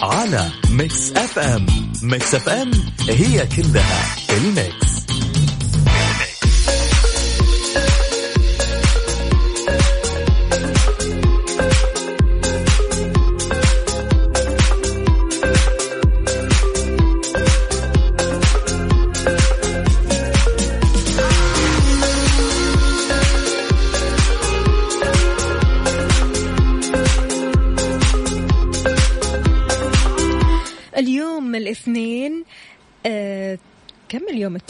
[0.00, 1.66] على ميكس أف أم
[2.02, 2.70] ميكس أف أم
[3.08, 4.89] هي كلها الميكس.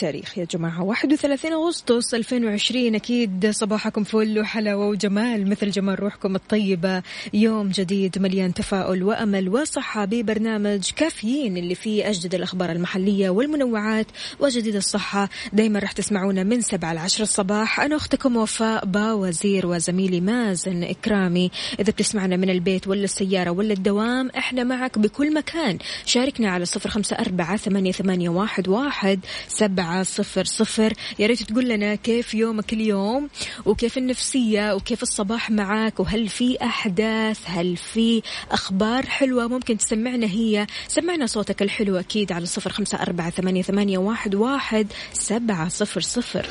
[0.02, 0.82] التاريخ يا جماعة.
[0.82, 5.50] 31 أغسطس 2020 أكيد صباحكم فل وحلاوة وجمال.
[5.50, 7.02] مثل جمال روحكم الطيبة.
[7.34, 14.06] يوم جديد مليان تفاؤل وأمل وصحة ببرنامج كافيين اللي فيه أجدد الأخبار المحلية والمنوعات
[14.38, 15.28] وجديد الصحة.
[15.52, 17.80] دايما راح تسمعونا من 7 ل 10 الصباح.
[17.80, 21.50] أنا أختكم وفاء باوزير وزميلي مازن إكرامي.
[21.80, 25.78] إذا بتسمعنا من البيت ولا السيارة ولا الدوام إحنا معك بكل مكان.
[26.04, 30.92] شاركنا على صفر خمسة أربعة ثمانية, ثمانية واحد, واحد سبعة صفر صفر.
[31.18, 33.28] يا ريت تقول لنا كيف يومك اليوم
[33.66, 40.66] وكيف النفسية وكيف الصباح معك وهل في أحداث هل في أخبار حلوة ممكن تسمعنا هي؟
[40.88, 46.46] سمعنا صوتك الحلو أكيد على صفر خمسة أربعة ثمانية, ثمانية واحد, واحد سبعة صفر صفر.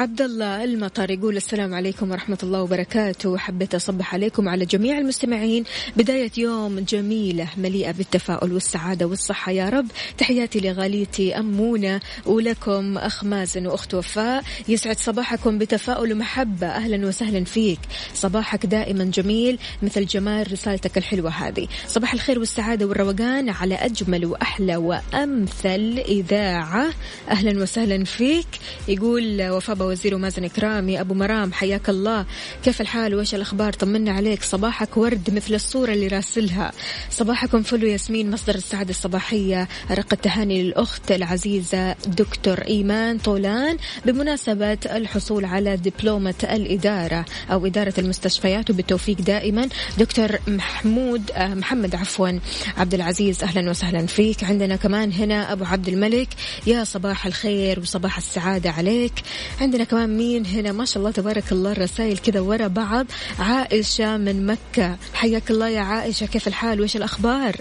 [0.00, 3.38] عبد الله المطر يقول السلام عليكم ورحمة الله وبركاته.
[3.38, 5.64] حبيت أصبح عليكم على جميع المستمعين.
[5.96, 9.52] بداية يوم جميلة مليئة بالتفاؤل والسعادة والصحة.
[9.52, 9.86] يا رب
[10.18, 14.44] تحياتي لغاليتي أمونة ولكم أخ مازن وأخت وفاء.
[14.68, 16.66] يسعد صباحكم بتفاؤل ومحبة.
[16.66, 17.80] أهلا وسهلا فيك.
[18.14, 21.68] صباحك دائما جميل مثل جمال رسالتك الحلوة هذه.
[21.86, 26.90] صباح الخير والسعادة والروقان على أجمل وأحلى وأمثل إذاعة.
[27.28, 28.48] أهلا وسهلا فيك.
[28.88, 32.26] يقول وفاء وزير ومازن إكرامي أبو مرام حياك الله.
[32.64, 34.42] كيف الحال؟ وإيش الأخبار؟ طمنا عليك.
[34.42, 36.72] صباحك ورد مثل الصورة اللي راسلها.
[37.10, 39.68] صباحكم فل ياسمين مصدر السعادة الصباحية.
[39.90, 48.70] رق التهاني للأخت العزيزة دكتور إيمان طولان بمناسبة الحصول على دبلومة الإدارة أو إدارة المستشفيات
[48.70, 49.68] وبالتوفيق دائما.
[49.98, 52.38] دكتور محمود آه محمد عفوا.
[52.76, 54.44] عبد العزيز أهلا وسهلا فيك.
[54.44, 56.28] عندنا كمان هنا أبو عبد الملك.
[56.66, 59.12] يا صباح الخير وصباح السعادة عليك.
[59.60, 63.06] عندنا كمان مين هنا؟ ما شاء الله تبارك الله الرسائل كذا ورا بعض.
[63.38, 64.96] عائشة من مكة.
[65.14, 67.56] حياك الله يا عائشة كيف الحال؟ وإيش الأخبار؟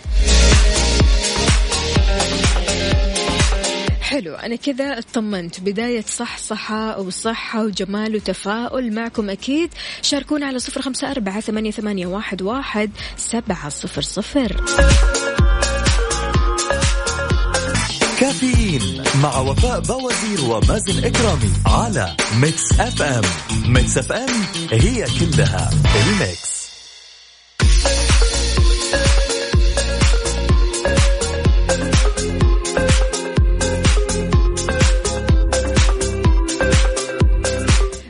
[4.02, 5.60] حلو أنا كذا اطمنت.
[5.60, 9.70] بداية صح صحة وصحة وجمال وتفاؤل معكم أكيد.
[10.02, 12.08] شاركونا على صفر خمسة أربعة ثمانية,
[12.42, 14.64] واحد سبعة صفر صفر.
[18.40, 23.24] كافيين مع وفاء بوازير ومازن إكرامي على ميكس أف أم.
[23.74, 24.30] ميكس أف أم
[24.72, 26.60] هي كلها الميكس.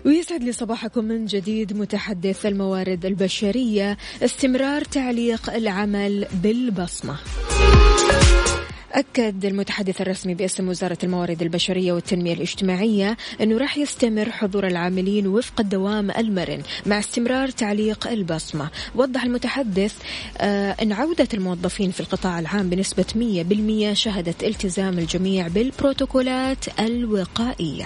[0.06, 7.16] ويسعد لي صباحكم من جديد متحدث الموارد البشرية استمرار تعليق العمل بالبصمة.
[8.94, 15.60] أكد المتحدث الرسمي باسم وزارة الموارد البشرية والتنمية الاجتماعية أنه راح يستمر حضور العاملين وفق
[15.60, 18.70] الدوام المرن مع استمرار تعليق البصمة.
[18.96, 19.96] وضح المتحدث
[20.38, 23.06] آه أن عودة الموظفين في القطاع العام بنسبة
[23.92, 27.86] 100% شهدت التزام الجميع بالبروتوكولات الوقائية.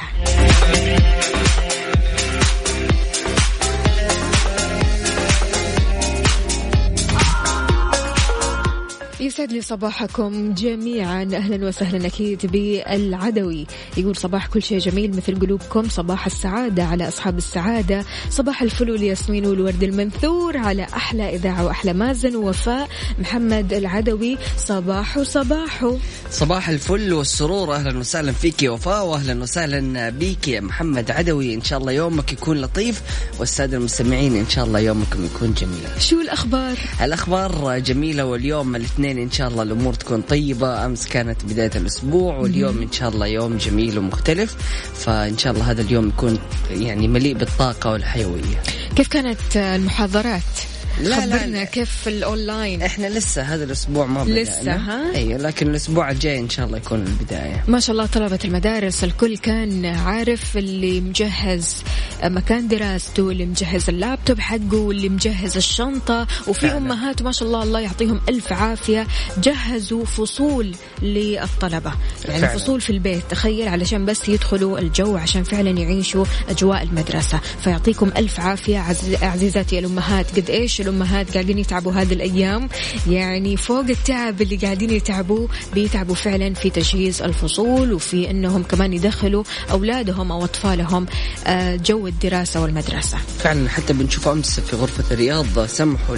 [9.23, 11.29] يسعد لي صباحكم جميعا.
[11.33, 13.65] أهلا وسهلا أكيد بالعدوي.
[13.97, 15.89] يقول صباح كل شيء جميل مثل قلوبكم.
[15.89, 18.05] صباح السعادة على أصحاب السعادة.
[18.29, 22.35] صباح الفل والياسمين والورد المنثور على أحلى إذاعة وأحلى مازن.
[22.35, 22.89] ووفاء
[23.19, 25.91] محمد العدوي صباح صباح
[26.31, 27.75] صباح الفل والسرور.
[27.75, 29.05] أهلا وسهلا فيك يا وفاء.
[29.05, 31.53] واهلا وسهلا بيك يا محمد عدوي.
[31.53, 33.01] إن شاء الله يومك يكون لطيف.
[33.39, 36.01] والسادة المستمعين إن شاء الله يومكم يكون جميل.
[36.01, 40.85] شو الأخبار؟ الأخبار جميلة واليوم الاثنين الاثنين إن شاء الله الأمور تكون طيبة.
[40.85, 44.55] أمس كانت بداية الأسبوع واليوم إن شاء الله يوم جميل ومختلف.
[44.93, 46.39] فإن شاء الله هذا اليوم يكون
[46.71, 48.63] يعني مليء بالطاقة والحيوية.
[48.95, 51.63] كيف كانت المحاضرات؟ لا، خبرنا لا.
[51.63, 52.81] كيف الأونلاين.
[52.81, 54.39] إحنا لسه هذا الأسبوع ما بدأنا.
[54.39, 57.63] لسه، ها؟ أيوه لكن الأسبوع الجاي إن شاء الله يكون البداية.
[57.67, 61.75] ما شاء الله طلبة المدارس الكل كان عارف اللي مجهز
[62.23, 66.27] مكان دراسته اللي مجهز اللابتوب حقه واللي مجهز الشنطة.
[66.47, 66.77] وفي فعلا.
[66.77, 69.07] أمهات ما شاء الله الله يعطيهم ألف عافية.
[69.37, 71.93] جهزوا فصول للطلبة.
[72.25, 72.57] يعني فعلا.
[72.57, 73.23] فصول في البيت.
[73.29, 77.39] تخيل علشان بس يدخلوا الجو عشان فعلا يعيشوا أجواء المدرسة.
[77.63, 80.39] فيعطيكم ألف عافية عز- عزيزاتي الأمهات.
[80.39, 82.69] قد إيش الأمهات قاعدين يتعبوا هذه الأيام.
[83.09, 89.43] يعني فوق التعب اللي قاعدين يتعبوه بيتعبوا فعلا في تجهيز الفصول وفي أنهم كمان يدخلوا
[89.71, 91.05] أولادهم أو أطفالهم
[91.47, 93.17] آه، جو الدراسة والمدرسة.
[93.39, 96.15] فعلا حتى بنشوف أمس في غرفة الرياض سمحوا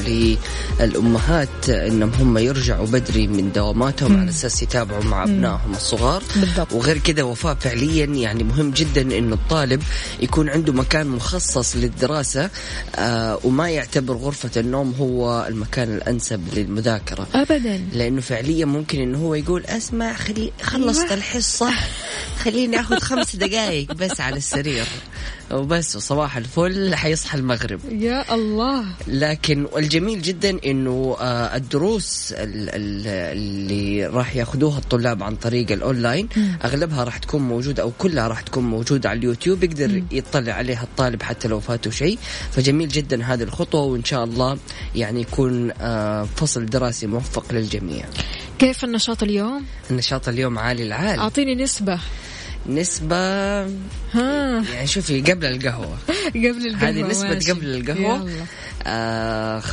[0.80, 6.24] للأمهات إنهم هم يرجعوا بدري من دواماتهم على أساس يتابعوا مع أبنائهم الصغار.
[6.36, 6.74] بالضبط.
[6.74, 9.84] وغير كذا وفاء فعليا يعني مهم جدا إنه الطالب
[10.22, 12.50] يكون عنده مكان مخصص للدراسة
[12.96, 19.36] آه وما يعتبر غرفة النوم هو المكان الأنسب للمذاكرة أبدا لأنه فعليا ممكن إنه هو
[19.36, 21.12] يقول أسمع خلي خلصت.
[21.12, 21.70] الحصة
[22.40, 24.86] خليني آخذ خمس دقائق بس على السرير
[25.52, 27.80] وبس وصباح الفل حيصحى المغرب.
[27.92, 28.86] يا الله.
[29.08, 33.08] لكن الجميل جدا إنه آه، الدروس ال- ال-
[33.38, 36.30] اللي راح ياخذوها الطلاب عن طريق الأونلاين
[36.66, 41.24] أغلبها راح تكون موجودة أو كلها راح تكون موجودة على اليوتيوب يقدر يطلع عليها الطالب
[41.24, 42.20] حتى لو فاته شيء.
[42.52, 44.58] فجميل جدا هذه الخطوة وإن شاء الله
[44.96, 48.06] يعني يكون آه، فصل دراسي موفق للجميع.
[48.60, 51.20] كيف النشاط اليوم؟ النشاط اليوم عالي العال.
[51.20, 52.00] أعطيني نسبة.
[52.70, 53.16] نسبة
[54.14, 54.64] ها.
[54.74, 55.98] يعني شوفي قبل القهوة.
[56.46, 57.52] قبل القهوة هذه نسبة ماشي.
[57.52, 58.30] قبل القهوة.
[58.88, 59.66] آه 75%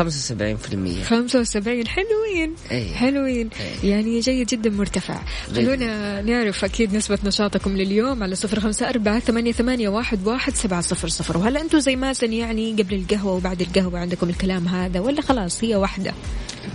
[1.05, 2.55] 75 حلوين.
[2.71, 2.95] أي.
[2.95, 3.51] حلوين.
[3.61, 3.89] أي.
[3.89, 5.21] يعني جيد جدا مرتفع.
[5.55, 10.81] خلونا نعرف أكيد نسبة نشاطكم لليوم على صفر خمسة أربعة ثمانية, ثمانية واحد, واحد سبعة
[10.81, 11.39] صفر صفر.
[11.39, 15.77] وهل أنتم زي مازن يعني قبل القهوة وبعد القهوة عندكم الكلام هذا ولا خلاص هي
[15.77, 16.13] واحدة؟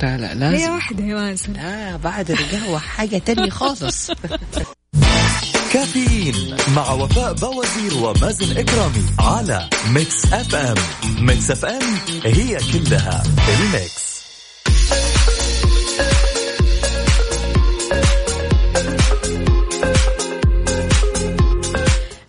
[0.04, 4.12] لا لا هي لازم واحدة يا مازن لا بعد القهوة حاجة تانية خالص.
[5.98, 10.76] كافيين مع وفاء بوازير ومازن إكرامي على ميكس أف أم.
[11.26, 11.82] ميكس أف أم
[12.26, 13.24] هي كلها
[13.60, 14.08] الميكس.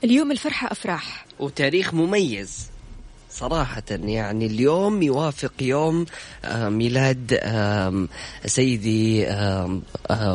[0.05, 1.27] اليوم الفرحة أفراح.
[1.41, 2.67] وتاريخ مميز.
[3.31, 6.07] صراحة يعني اليوم يوافق يوم
[6.45, 7.41] آه، ميلاد
[8.47, 9.81] سيدي آه،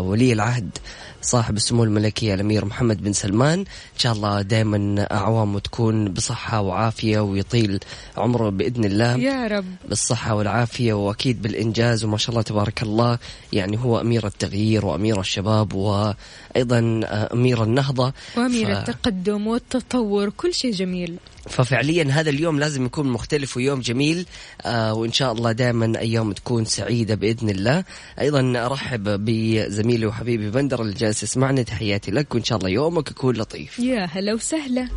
[0.02, 0.78] ولي العهد
[1.24, 3.60] صاحب السمو الملكي الأمير محمد بن سلمان.
[3.60, 3.66] إن
[4.00, 7.80] شاء الله دائما أعوامه تكون بصحة وعافية ويطيل
[8.18, 9.16] عمره بإذن الله.
[9.18, 9.66] يا رب.
[9.90, 13.20] بالصحة والعافية وأكيد بالإنجاز وما شاء الله تبارك الله.
[13.54, 18.14] يعني هو أمير التغيير وأمير الشباب وأيضا آه، أمير النهضة.
[18.38, 21.16] وأمير ف- التقدم والتطور كل شيء جميل.
[21.50, 24.26] ففعليا هذا اليوم لازم يكون مختلف ويوم جميل.
[24.62, 27.84] آه وإن شاء الله دائما أيام تكون سعيدة بإذن الله.
[28.20, 33.36] أيضا أرحب بزميلي وحبيبي بندر اللي جالس يسمعنا تحياتي لك وإن شاء الله يومك يكون
[33.36, 33.80] لطيف.
[33.80, 34.88] يا هلا وسهلا.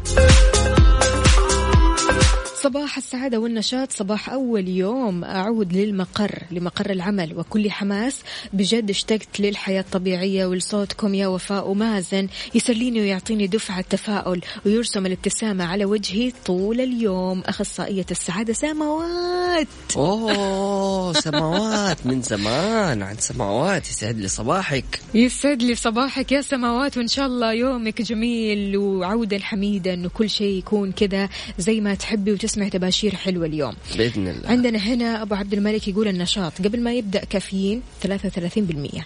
[2.62, 3.92] صباح السعادة والنشاط.
[3.92, 5.24] صباح أول يوم.
[5.24, 7.38] أعود للمقر لمقر العمل.
[7.38, 8.20] وكل حماس
[8.52, 11.14] بجد اشتقت للحياة الطبيعية ولصوتكم.
[11.14, 17.40] يا وفاء ومازن يسليني ويعطيني دفعة تفاؤل ويرسم الابتسامة على وجهي طول اليوم.
[17.40, 19.66] أخصائية السعادة سماوات.
[19.96, 22.06] أوه سماوات.
[22.06, 23.88] من زمان عن سماوات.
[23.90, 25.00] يسعد لي صباحك.
[25.14, 26.96] يسعد لي صباحك يا سماوات.
[26.96, 32.68] وإن شاء الله يومك جميل وعودا حميدا وكل شيء يكون كذا زي ما تحبي وتسمع
[32.68, 33.74] تباشير حلوة اليوم.
[33.98, 34.48] بإذن الله.
[34.48, 36.52] عندنا هنا أبو عبد الملك يقول النشاط.
[36.64, 39.04] قبل ما يبدأ كافيين 33%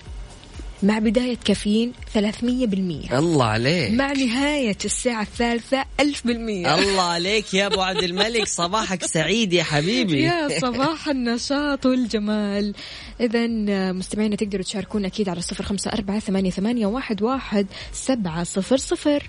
[0.83, 3.93] مع بداية كافيين 300% الله عليك.
[3.93, 8.49] مع نهاية الساعة الثالثة 1000% الله عليك يا أبو عبد الملك.
[8.49, 10.23] صباحك سعيد يا حبيبي.
[10.23, 12.75] يا صباح النشاط والجمال.
[13.21, 13.47] إذا
[13.93, 19.23] مستمعينا تقدروا تشاركونا أكيد على صفر خمسة أربعة ثمانية, ثمانية واحد, واحد سبعة صفر صفر.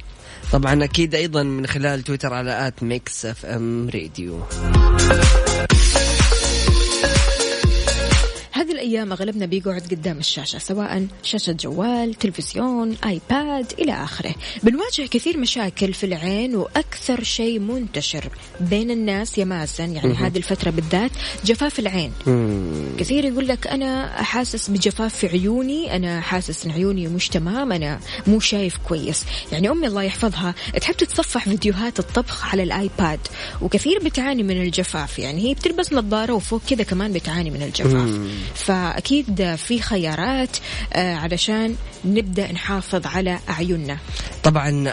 [0.52, 4.40] طبعا أكيد أيضا من خلال تويتر على at ميكس أف أم راديو.
[8.82, 14.36] الأيام أغلبنا بيقعد قدام الشاشة سواء شاشة جوال تلفزيون آيباد إلى آخره.
[14.64, 20.70] بنواجه كثير مشاكل في العين وأكثر شيء منتشر بين الناس يا مازن يعني هذه الفترة
[20.70, 21.12] بالذات
[21.46, 22.12] جفاف العين.
[23.00, 28.00] كثير يقول لك أنا حاسس بجفاف في عيوني أنا حاسس إن عيوني مش تمام أنا
[28.28, 29.24] مو شايف كويس.
[29.52, 33.20] يعني أمي الله يحفظها تحب تتصفح فيديوهات الطبخ على الآيباد
[33.62, 35.20] وكثير بتعاني من الجفاف.
[35.20, 38.20] يعني هي بتلبس نظارة وفوق كذا كمان بتعاني من الجفاف.
[38.56, 40.58] ف فأكيد في خيارات
[40.94, 41.76] آه، علشان
[42.06, 43.98] نبدأ نحافظ على أعيننا.
[44.44, 44.92] طبعا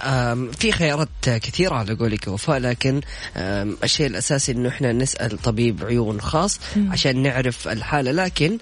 [0.58, 3.00] في خيارات كثيرة على قولك وفاء لكن
[3.85, 8.11] الشيء الأساسي إنه إحنا نسأل طبيب عيون خاص عشان نعرف الحالة.
[8.12, 8.58] لكن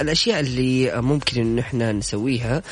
[0.00, 2.62] الأشياء اللي ممكن إنه إحنا نسويها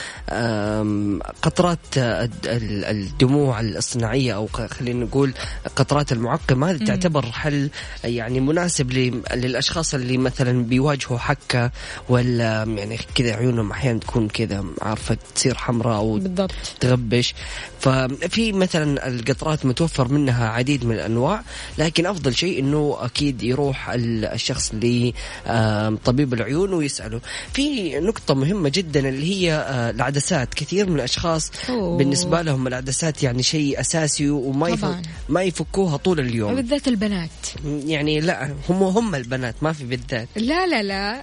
[1.43, 5.35] قطرات الد- ال- الدموع الصناعية أو خلينا نقول
[5.76, 7.71] قطرات المعقمة هذه تعتبر حل
[8.05, 8.93] يعني مناسب
[9.35, 11.71] للأشخاص اللي مثلا بيواجهوا حكة
[12.09, 16.50] ولا يعني كذا عيونهم أحيانا تكون كذا عارفة تصير حمراء أو بالضبط.
[16.80, 17.35] تغبش.
[17.80, 21.42] ففي مثلا القطرات متوفر منها عديد من الأنواع
[21.78, 24.73] لكن أفضل شيء إنه أكيد يروح ال- الشخص
[25.47, 27.21] لطبيب العيون ويسأله.
[27.52, 30.54] في نقطة مهمة جدا اللي هي آه، العدسات.
[30.54, 31.99] كثير من الأشخاص أوه.
[31.99, 35.02] بالنسبة لهم العدسات يعني شيء أساسي وما يف- طبعاً.
[35.28, 36.54] ما يفكوها طول اليوم.
[36.54, 37.30] بالذات البنات.
[37.64, 40.28] يعني لا هم هم البنات ما في بالذات.
[40.37, 41.15] لا لا لا.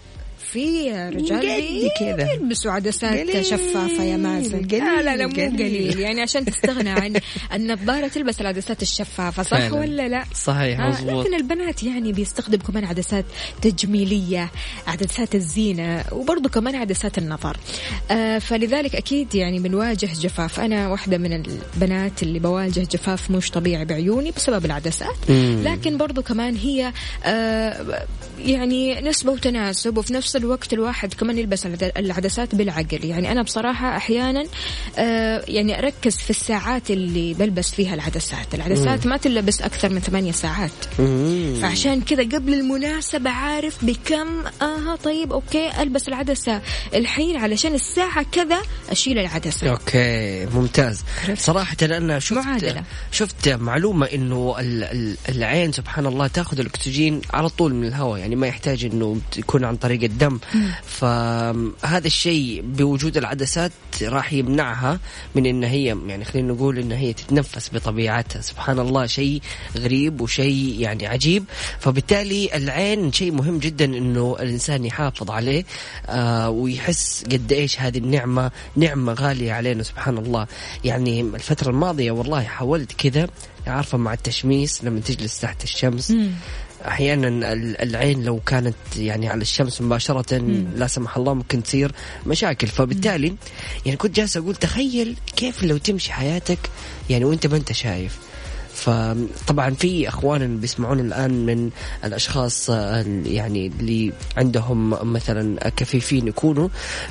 [0.53, 2.31] في رجال كذا.
[2.33, 4.57] يلبسوا عدسات شفافة يا مازن.
[4.65, 5.99] قليل، لا لا لا مو قليل.
[5.99, 7.13] يعني عشان تستغنى عن
[7.55, 9.73] النظارة تلبس العدسات الشفافة صح فعلاً.
[9.75, 13.25] ولا لا؟ صحيح آه لكن البنات يعني بيستخدم كمان عدسات
[13.61, 14.51] تجميلية
[14.87, 17.57] عدسات الزينة وبرضه كمان عدسات النظر.
[18.11, 20.59] آه فلذلك أكيد يعني بنواجه جفاف.
[20.59, 25.15] أنا واحدة من البنات اللي بواجه جفاف مش طبيعي بعيوني بسبب العدسات.
[25.29, 25.61] مم.
[25.65, 26.93] لكن برضو كمان هي
[27.25, 28.05] آه
[28.39, 33.05] يعني نسبة وتناسب وفي نفس الوقت الواحد كمان يلبس العد- العدسات بالعقل.
[33.05, 34.45] يعني أنا بصراحة أحيانا
[34.97, 38.55] آه يعني أركز في الساعات اللي بلبس فيها العدسات.
[38.55, 40.71] العدسات ما تلبس أكثر من ثمانية ساعات.
[40.99, 41.53] مم.
[41.61, 44.27] فعشان كذا قبل المناسبة عارف بكم؟
[44.61, 46.61] آها طيب okay ألبس العدسة.
[46.93, 49.69] الحين علشان الساعة كذا أشيل العدسة.
[49.69, 52.83] okay ممتاز؟ صراحة أنا شفت معادلة.
[53.11, 54.05] شفت معلومة
[54.83, 58.19] ال- العين سبحان الله تأخذ الأكسجين على طول من الهواء.
[58.19, 60.32] يعني ما يحتاج إنه يكون عن طريق الدم.
[60.83, 63.71] فهذا الشيء بوجود العدسات
[64.01, 64.99] راح يمنعها
[65.35, 68.41] من إن هي يعني خلينا نقول إن هي تتنفس بطبيعتها.
[68.41, 69.41] سبحان الله شيء
[69.77, 71.43] غريب وشيء يعني عجيب.
[71.79, 75.63] فبالتالي العين شيء مهم جدا إنه الإنسان يحافظ عليه
[76.07, 80.47] آه ويحس قد إيش هذه النعمة نعمة غالية علينا سبحان الله.
[80.83, 83.27] يعني الفترة الماضية والله حاولت كذا
[83.67, 86.13] عارفة مع التشميس لما تجلس تحت الشمس.
[86.87, 90.37] أحيانا ال- العين لو كانت يعني على الشمس مباشرة
[90.75, 91.91] لا سمح الله ممكن تصير
[92.25, 92.67] مشاكل.
[92.67, 93.35] فبالتالي
[93.85, 96.59] يعني كنت جالس أقول تخيل كيف لو تمشي حياتك
[97.09, 98.17] يعني وأنت ما أنت شايف.
[98.75, 101.69] فطبعا في اخواننا بيسمعون الآن من
[102.03, 106.69] الأشخاص آه، يعني اللي عندهم مثلا كفيفين يكونوا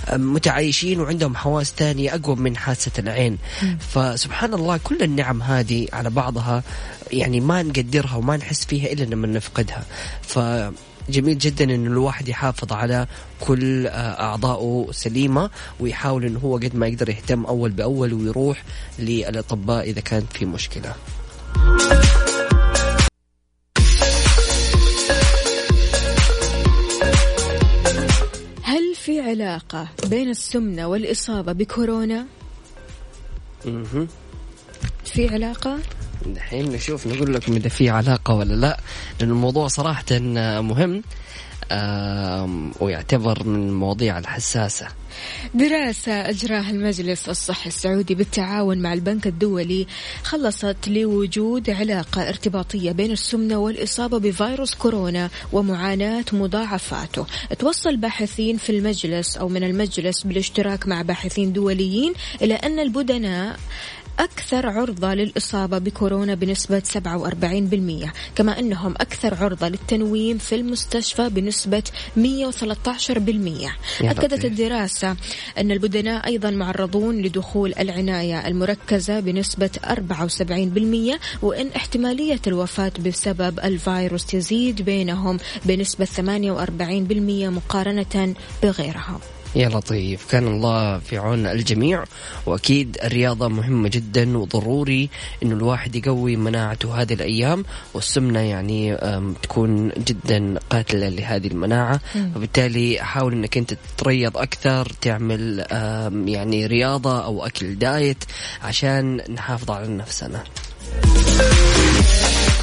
[0.08, 3.38] آه، متعايشين وعندهم حواس ثانية أقوى من حاسة العين.
[3.92, 6.62] فسبحان الله كل النعم هذه على بعضها
[7.12, 9.84] يعني ما نقدرها وما نحس فيها إلا لما نفقدها
[10.22, 10.38] ف
[11.08, 13.06] جميل جدا انه الواحد يحافظ على
[13.40, 13.90] كل آه،
[14.20, 15.50] اعضائه سليمة
[15.80, 18.62] ويحاول انه هو قد ما يقدر يهتم أول بأول ويروح
[18.98, 20.94] للأطباء إذا كانت في مشكلة.
[28.62, 32.26] هل في علاقة بين السمنة والإصابة بكورونا؟
[33.66, 34.06] أها
[35.04, 35.78] في علاقة؟
[36.26, 38.80] الحين نشوف نقول لكم إذا في علاقة ولا لا
[39.20, 40.04] لأن الموضوع صراحة
[40.60, 41.02] مهم
[42.80, 44.86] ويعتبر من المواضيع الحساسة.
[45.54, 49.86] دراسة أجراها المجلس الصحي السعودي بالتعاون مع البنك الدولي
[50.24, 57.26] خلصت لوجود علاقة ارتباطية بين السمنة والإصابة بفيروس كورونا ومعاناة مضاعفاته
[57.58, 62.12] توصل باحثين في المجلس أو من المجلس بالاشتراك مع باحثين دوليين
[62.42, 63.58] إلى أن البدناء
[64.18, 66.82] أكثر عرضة للإصابة بكورونا بنسبة
[68.04, 71.82] 47% كما أنهم أكثر عرضة للتنويم في المستشفى بنسبة
[72.16, 72.20] 113%
[74.00, 74.44] يا أكدت.
[74.44, 75.16] الدراسة
[75.58, 84.82] أن البدناء أيضا معرضون لدخول العناية المركزة بنسبة 74% وأن احتمالية الوفاة بسبب الفيروس تزيد
[84.82, 86.20] بينهم بنسبة 48%
[87.48, 89.20] مقارنة بغيرهم
[89.56, 90.30] يا لطيف.
[90.30, 92.04] كان الله في عون الجميع.
[92.46, 95.10] وأكيد الرياضة مهمة جدا وضروري
[95.42, 97.64] انه الواحد يقوي مناعته هذه الأيام.
[97.94, 98.96] والسمنة يعني
[99.42, 102.00] تكون جدا قاتلة لهذه المناعة.
[102.36, 105.66] وبالتالي حاول إنك أنت تتريض أكثر تعمل
[106.26, 108.24] يعني رياضة أو أكل دايت
[108.62, 110.44] عشان نحافظ على نفسنا.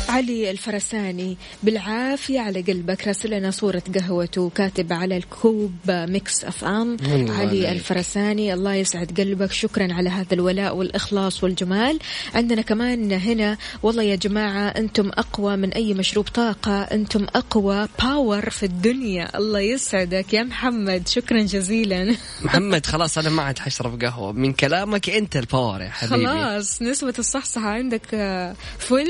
[0.09, 6.97] علي الفرساني بالعافية على قلبك راسل لنا صورة قهوته كاتب على الكوب ميكس اف ام
[7.11, 7.69] والله علي عليك.
[7.69, 11.99] الفرساني الله يسعد قلبك شكرا على هذا الولاء والإخلاص والجمال.
[12.35, 18.49] عندنا كمان هنا والله يا جماعة أنتم أقوى من أي مشروب طاقة أنتم أقوى power
[18.49, 19.37] في الدنيا.
[19.37, 22.15] الله يسعدك يا محمد شكرا جزيلا.
[22.45, 24.31] محمد خلاص أنا ما عاد حشرب قهوة.
[24.31, 26.27] من كلامك أنت ال power يا حبيبي.
[26.27, 29.07] خلاص نسبة الصحصحة عندك آه، full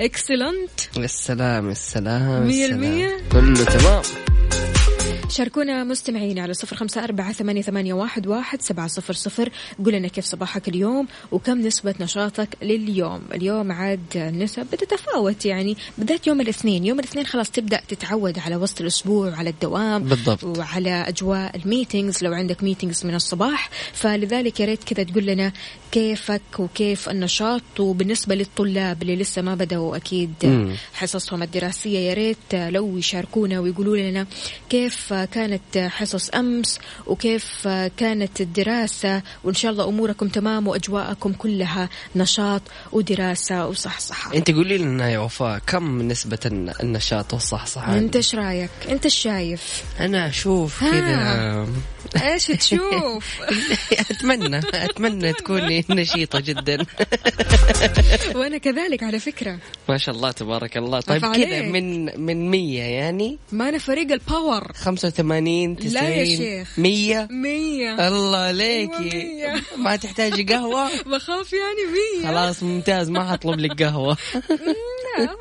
[0.00, 2.84] excellent السلام السلام مية السلام.
[2.84, 3.20] المية.
[3.32, 4.02] كله تمام.
[5.28, 9.50] شاركونا مستمعين على صفر خمسة أربعة ثمانية, ثمانية واحد, واحد سبعة صفر صفر.
[9.84, 15.76] قول لنا كيف صباحك اليوم وكم نسبة نشاطك لليوم؟ اليوم عاد النسب بتتفاوت يعني.
[15.98, 16.84] بالذات يوم الاثنين.
[16.84, 20.44] يوم الاثنين خلاص تبدأ تتعود على وسط الأسبوع وعلى الدوام بالضبط.
[20.44, 22.24] وعلى أجواء ال meetings.
[22.24, 25.52] لو عندك meetings من الصباح فلذلك يا ريت كذا تقول لنا
[25.92, 30.74] كيفك وكيف النشاط وبالنسبة للطلاب اللي لسه ما بدأوا أكيد مم.
[30.94, 34.26] حصصهم الدراسية يا ريت لو يشاركونا ويقولوا لنا
[34.70, 42.62] كيف كانت حصص أمس وكيف كانت الدراسة وإن شاء الله أموركم تمام وأجواءكم كلها نشاط
[42.92, 48.70] ودراسة وصحصحة أنت قولي لنا يا وفاء كم نسبة الن- النشاط والصحصحة أنت إيش رأيك؟
[48.88, 50.90] أنت إيش شايف؟ أنا أشوف ها.
[50.90, 53.40] كذا إيش تشوف؟
[54.10, 56.86] أتمنى أتمنى تكوني نشيطة جدا.
[58.38, 59.58] وأنا كذلك على فكرة.
[59.88, 61.00] ما شاء الله تبارك الله.
[61.00, 61.62] طيب كذا.
[61.62, 66.78] من من 100 يعني؟ ما أنا فريق الباور 85 90 لا يا شيخ.
[66.78, 68.08] 100 مية.
[68.08, 69.62] الله أيوة عليكي مية.
[69.76, 72.28] ما تحتاجي قهوة؟ بخاف يعني مية.
[72.28, 74.16] خلاص ممتاز ما حطلب لك قهوة.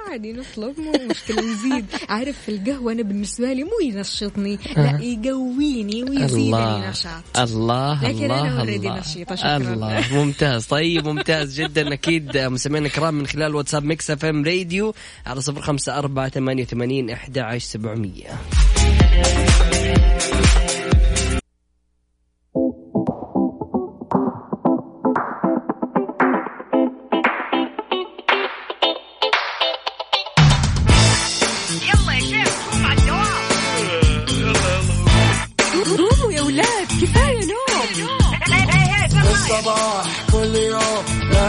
[0.09, 1.85] عادي نطلب مو مشكله نزيد.
[2.09, 4.99] عارف القهوة أنا بالنسبة لي مو ينشطني لا آه.
[5.01, 7.23] يقويني ويزيدني نشاط.
[7.37, 9.57] الله لكن الله أنا already نشيطة شكرا.
[9.57, 10.65] الله ممتاز.
[10.65, 11.93] طيب ممتاز جدا.
[11.93, 14.93] أكيد مستمعينا الكرام من خلال واتساب ميكس إف إم راديو
[15.25, 18.05] على 05 4 88 11 700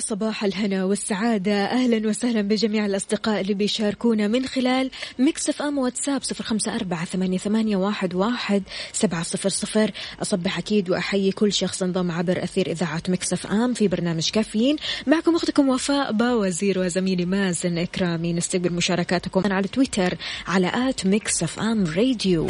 [0.00, 1.64] صباح الهنا والسعادة.
[1.64, 7.04] أهلا وسهلا بجميع الأصدقاء اللي بيشاركونا من خلال ميكس اف أم واتساب صفر خمسة أربعة
[7.04, 9.90] ثمانية, ثمانية واحد, واحد سبعة صفر صفر.
[10.22, 14.76] أصبح أكيد وأحيي كل شخص انضم عبر أثير إذاعة ميكس اف أم في برنامج كافيين.
[15.06, 18.32] معكم أختكم وفاء باوزير وزميلي مازن إكرامي.
[18.32, 20.14] نستقبل مشاركاتكم على تويتر
[20.46, 22.46] على at ميكس اف أم راديو.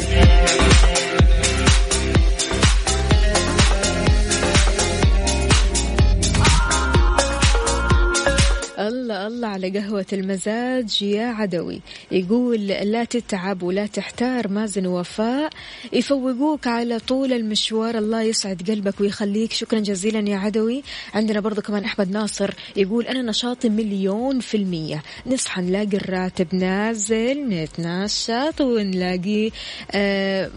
[9.11, 11.81] الله الله على قهوة المزاج يا عدوي.
[12.11, 15.49] يقول لا تتعب ولا تحتار مازن وفاء.
[15.93, 19.53] يفوقوك على طول المشوار الله يسعد قلبك ويخليك.
[19.53, 20.83] شكرا جزيلا يا عدوي.
[21.13, 25.03] عندنا برضو كمان أحمد ناصر يقول أنا نشاطي مليون في المية.
[25.27, 29.51] نصحى نلاقي الراتب نازل نتنشط ونلاقي
[29.91, 30.51] آه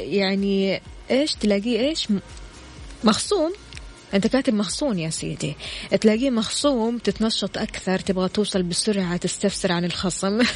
[0.00, 2.08] يعني إيش تلاقيه إيش؟
[3.04, 3.52] مخصوم.
[4.14, 5.56] أنت كاتب مخصوم يا سيدي.
[6.00, 10.40] تلاقيه مخصوم تتنشط أكثر تبغى توصل بسرعة تستفسر عن الخصم.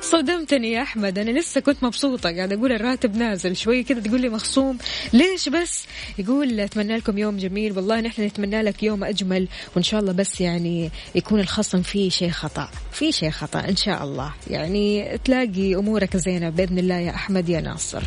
[0.00, 1.18] صدمتني يا أحمد.
[1.18, 2.36] أنا لسه كنت مبسوطة.
[2.36, 4.78] قاعدة أقول الراتب نازل شوي كذا تقول لي مخصوم.
[5.12, 5.86] ليش بس؟
[6.18, 7.76] يقول أتمنى لكم يوم جميل.
[7.76, 9.48] والله نحن نتمنى لك يوم أجمل.
[9.74, 12.68] وإن شاء الله بس يعني يكون الخصم فيه شيء خطأ.
[12.92, 14.34] في شيء خطأ إن شاء الله.
[14.46, 18.02] يعني تلاقي أمورك زينة بإذن الله يا أحمد يا ناصر.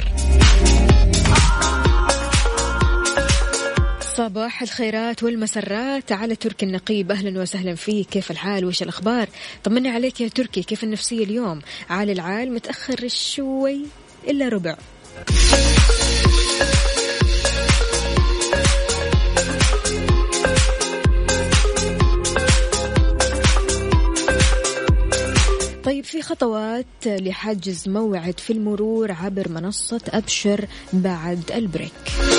[4.19, 7.11] صباح الخيرات والمسرات على تركي النقيب.
[7.11, 8.07] أهلا وسهلا فيك.
[8.09, 9.27] كيف الحال؟ وش الأخبار؟
[9.63, 10.63] طمني عليك يا تركي.
[10.63, 13.85] كيف النفسية اليوم؟ عال العال متأخر شوي
[14.27, 14.77] إلا ربع.
[25.83, 32.38] طيب في خطوات لحجز موعد في المرور عبر منصة أبشر بعد ال break.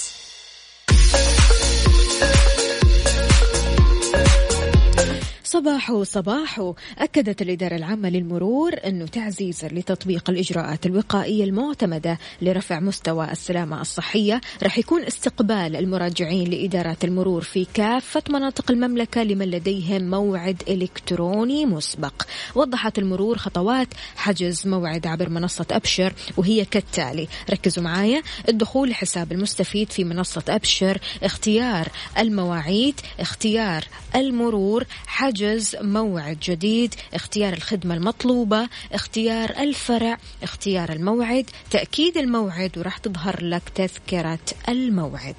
[5.51, 13.81] صباحو صباحو أكدت الإدارة العامة للمرور أنه تعزيزا لتطبيق الإجراءات الوقائية المعتمدة لرفع مستوى السلامة
[13.81, 14.41] الصحية.
[14.63, 22.13] رح يكون استقبال المراجعين لإدارات المرور في كافة مناطق المملكة لمن لديهم موعد إلكتروني مسبق.
[22.55, 29.91] وضحت المرور خطوات حجز موعد عبر منصة أبشر وهي كالتالي ركزوا معايا الدخول لحساب المستفيد
[29.91, 31.87] في منصة أبشر اختيار
[32.17, 33.83] المواعيد اختيار
[34.15, 35.40] المرور حجز
[35.81, 44.39] موعد جديد اختيار الخدمة المطلوبة اختيار الفرع اختيار الموعد تأكيد الموعد وراح تظهر لك تذكرة
[44.69, 45.35] الموعد.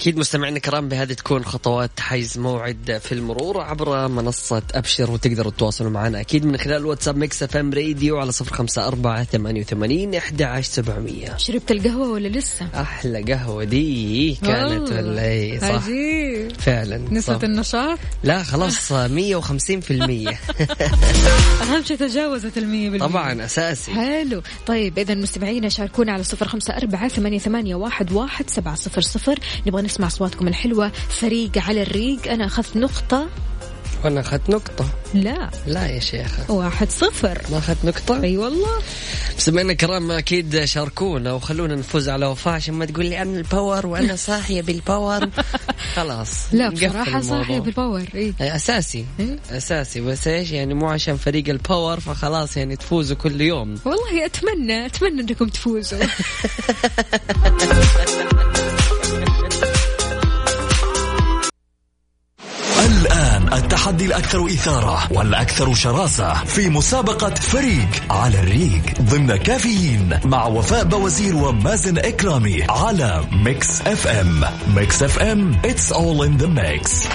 [0.00, 5.90] أكيد مستمعينا الكرام بهذه تكون خطوات حيز موعد في المرور عبر منصة أبشر وتقدروا تتواصلوا
[5.90, 10.44] معنا أكيد من خلال واتساب Mix FM Radio على صفر خمسة أربعة ثمانية وثمانين إحدى
[10.44, 14.96] عشر سبعمية شربت القهوة ولا لسه؟ أحلى قهوة دي كانت والله.
[14.96, 17.44] ولا إيه؟ صح عجيب فعلا نسبة صح.
[17.44, 18.94] النشاط لا خلاص 150%
[21.62, 26.76] أهم شيء تجاوزت المية بالمية طبعا أساسي حلو طيب إذا مستمعينا شاركونا على صفر خمسة
[26.76, 30.92] أربعة ثمانية, ثمانية واحد, واحد سبعة صفر صفر نبغى نسمع أصواتكم الحلوة.
[31.08, 32.30] فريق على الريق.
[32.32, 33.28] أنا أخذت نقطة.
[34.04, 34.88] وأنا أخذت نقطة.
[35.14, 35.50] لا.
[35.66, 36.52] لا يا شيخة.
[36.52, 37.42] واحد صفر.
[37.50, 38.78] ما أخذت نقطة؟ أي والله.
[39.36, 43.86] مستمعينا الكرام أكيد شاركونا وخلونا نفوز على وفاء عشان ما تقول لي أنا ال power
[43.86, 45.28] وأنا صاحية بال power.
[45.94, 47.20] خلاص لا بصراحة.
[47.20, 48.32] صاحية بال power إيه.
[48.40, 49.04] أساسي.
[49.20, 50.00] إيه؟ أساسي.
[50.00, 53.74] بس إيش يعني مو عشان فريق ال power فخلاص يعني تفوزوا كل يوم.
[53.84, 55.98] والله أتمنى أتمنى أنكم تفوزوا.
[63.52, 71.36] التحدي الأكثر إثارة والأكثر شراسة في مسابقة فريق على الريق ضمن كافيين مع وفاء بوازير
[71.36, 74.44] ومازن إكرامي على Mix FM.
[74.76, 77.06] Mix FM it's all in the mix.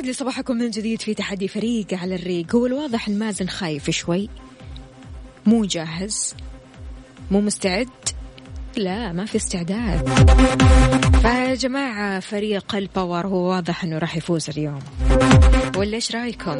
[0.00, 2.54] ويسعد لي صباحكم من جديد في تحدي فريق على الريق.
[2.56, 4.28] هو الواضح إن مازن خايف شوي.
[5.46, 6.34] مو جاهز.
[7.30, 7.88] مو مستعد.
[8.76, 10.08] لا ما في استعداد.
[11.22, 14.78] فيا جماعة فريق ال power هو واضح إنه راح يفوز اليوم.
[15.76, 16.56] ولا إيش رأيكم؟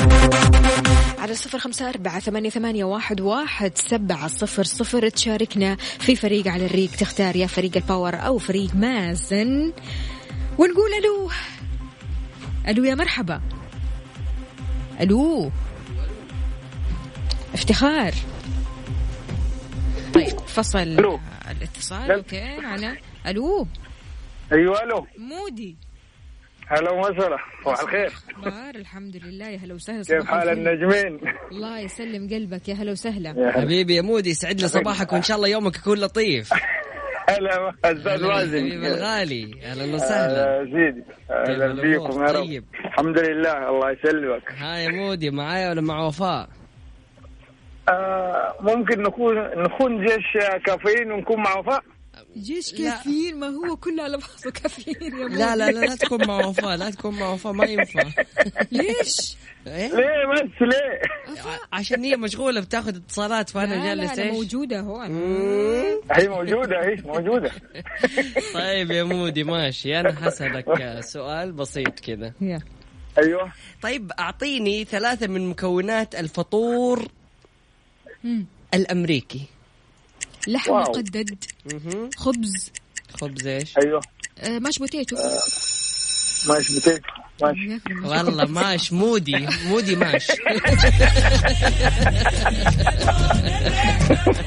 [1.19, 6.67] على صفر خمسة أربعة ثمانية, ثمانية واحد, واحد سبعة صفر صفر تشاركنا في فريق على
[6.67, 6.91] الريق.
[6.91, 9.73] تختار يا فريق ال power أو فريق مازن.
[10.59, 11.31] ونقول ألو.
[12.69, 13.41] ألو يا مرحبا.
[15.01, 15.51] ألو.
[17.55, 18.13] افتخار.
[20.15, 21.21] طيب فصل ألو.
[21.51, 22.09] الاتصال.
[22.09, 22.15] لا.
[22.15, 22.97] okay معنا
[23.27, 23.67] ألو.
[24.53, 25.07] أيوه ألو.
[25.19, 25.77] مودي.
[26.67, 27.37] هلا وسهلا.
[27.65, 28.13] صباح الخير.
[28.31, 29.49] أخبار الحمد لله.
[29.49, 30.03] يا هلا وسهلا.
[30.03, 30.49] كيف حال.
[30.49, 31.21] النجمين؟
[31.53, 32.69] الله يسلم قلبك.
[32.69, 33.53] يا هلا وسهلا.
[33.57, 36.51] حبيبي يا مودي يسعد لي صباحك وإن شاء الله يومك يكون لطيف.
[37.31, 39.61] هلا أستاذ حبيبي مازن الغالي.
[39.65, 40.61] أهلا وسهلا.
[40.61, 42.45] آه، سيدي أهلا كيف الأمور؟ بيكم يا رب.
[42.45, 42.65] طيب.
[42.85, 44.53] الحمد لله الله يسلمك.
[44.59, 46.49] ها يا مودي معايا ولا مع وفاء؟
[47.89, 51.83] آه، ممكن نكون نكون جيش كافيين ونكون مع وفاء؟
[52.37, 52.75] جيش.
[52.75, 56.77] كافيين ما هو كله على بعضه كافيين يا لا لا لا لا تكون مع وفاء
[56.77, 58.03] لا تكون مع وفاء ما ينفع
[58.73, 61.01] ليش؟ إيه؟ ليه بس ليه؟
[61.73, 66.01] عشان هي مشغولة بتاخذ اتصالات فأنا لا جالس إيش؟ موجودة هو مم.
[66.13, 67.51] هي موجودة هي موجودة
[68.55, 72.61] طيب يا مودي ماشي أنا حسألك سؤال بسيط كذا يا.
[73.19, 77.09] أيوه طيب أعطيني ثلاثة من مكونات الفطور
[78.25, 78.47] مم.
[80.49, 80.81] لحم واو.
[80.83, 81.45] مقدد.
[82.17, 82.71] خبز.
[83.21, 84.01] خبز إيش؟ أيوه.
[84.39, 85.17] آه، mashed potato.
[86.49, 86.73] ماشي
[87.71, 88.25] يا أخي، mash.
[88.25, 89.49] والله mash مودي.
[89.67, 90.29] مودي mash.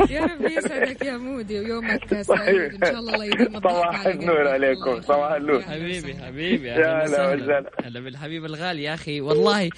[0.10, 2.74] يا رب يسعدك يا مودي ويومك سعيد.
[2.74, 4.48] إن شاء الله الله يديم الضحك صباح النور.
[4.48, 5.32] عليكم، الله صباح.
[5.32, 5.62] النور.
[5.62, 6.16] حبيبي.
[6.16, 7.72] حبيبي يا هلا وسهلا.
[7.84, 9.22] هلا بالحبيب الغالي يا أخي.
[9.22, 9.70] والله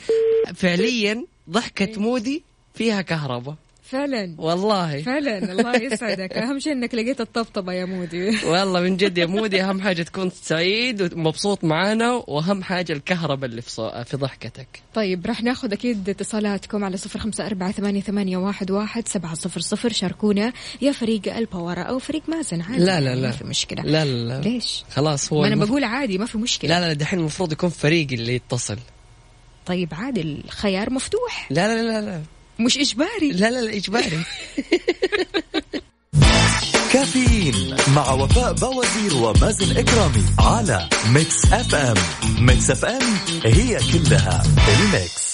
[0.56, 3.56] فعليا ضحكة مودي فيها كهرباء.
[3.96, 4.36] فعلا.
[4.38, 5.02] والله.
[5.02, 5.52] فعلا.
[5.52, 6.34] الله يسعدك.
[6.38, 8.38] أهم شيء إنك لقيت الطبطبة يا مودي.
[8.46, 13.62] والله من جد يا مودي أهم حاجة تكون سعيد ومبسوط معانا وأهم حاجة الكهرباء اللي
[13.62, 14.68] في في ضحكتك.
[14.94, 19.60] طيب راح ناخذ أكيد اتصالاتكم على صفر خمسة أربعة ثمانية, ثمانية واحد, واحد سبعة صفر
[19.60, 19.92] صفر.
[19.92, 22.62] شاركونا يا فريق ال power أو فريق مازن.
[22.62, 23.28] عادي لا لا يعني لا.
[23.28, 23.84] ما في مشكلة.
[23.84, 24.42] لا لا, لا.
[24.42, 25.70] ليش؟ خلاص هو ما أنا المف...
[25.70, 26.70] بقول عادي ما في مشكلة.
[26.70, 28.78] لا لا لا دحين المفروض يكون فريق اللي يتصل.
[29.66, 31.48] طيب عادي الخيار مفتوح.
[31.52, 32.22] لا لا لا لا.
[32.60, 33.32] مش إجباري.
[33.32, 34.24] لا لا, لا إجباري.
[36.94, 41.76] كافيين مع وفاء بوازير ومازن إكرامي على Mix FM.
[41.76, 41.96] Mix
[42.40, 43.02] FM it's all
[43.46, 44.44] in the
[44.80, 45.25] mix.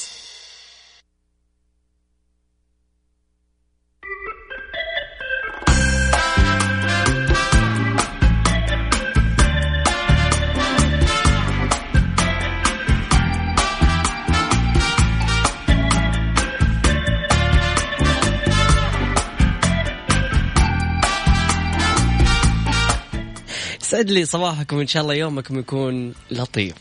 [24.11, 26.75] يسعد لي صباحكم إن شاء الله يومكم يكون لطيف.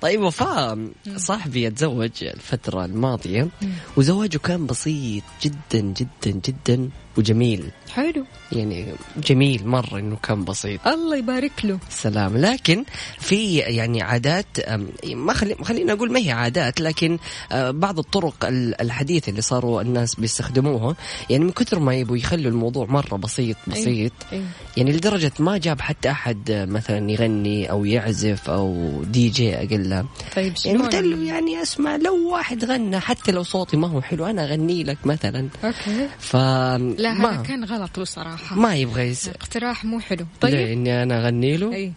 [0.00, 3.48] طيب وفاء صاحبي اتزوج الفترة الماضية
[3.96, 6.90] وزواجه كان بسيط جدا جدا جدا.
[7.16, 7.70] وجميل.
[7.90, 8.24] حلو.
[8.52, 8.86] يعني
[9.26, 10.86] جميل مرة إنه كان بسيط.
[10.88, 11.78] الله يبارك له.
[11.90, 12.36] سلام.
[12.36, 12.84] لكن
[13.18, 14.46] في يعني عادات
[15.14, 17.18] ما خلي خلينا أقول ما هي عادات لكن
[17.54, 20.96] بعض الطرق ال- الحديثه اللي صاروا الناس بيستخدموها
[21.30, 24.42] يعني من كثر ما يبوا يخلوا الموضوع مرة بسيط بسيط أي.
[24.76, 30.04] يعني لدرجة ما جاب حتى أحد مثلا يغني أو يعزف أو دي جي أقل.
[30.36, 34.26] طيب يعني قلت له يعني أسمع لو واحد غنى حتى لو صوتي ما هو حلو
[34.26, 35.48] أنا أغني لك مثلا.
[35.64, 36.08] okay.
[36.18, 36.36] ف
[37.02, 39.28] لا هذا كان غلط له صراحة ما يبغى يس...
[39.28, 40.26] اقتراح مو حلو.
[40.40, 40.52] طيب.
[40.52, 41.74] طيب اني أنا أغني له.
[41.74, 41.92] أي.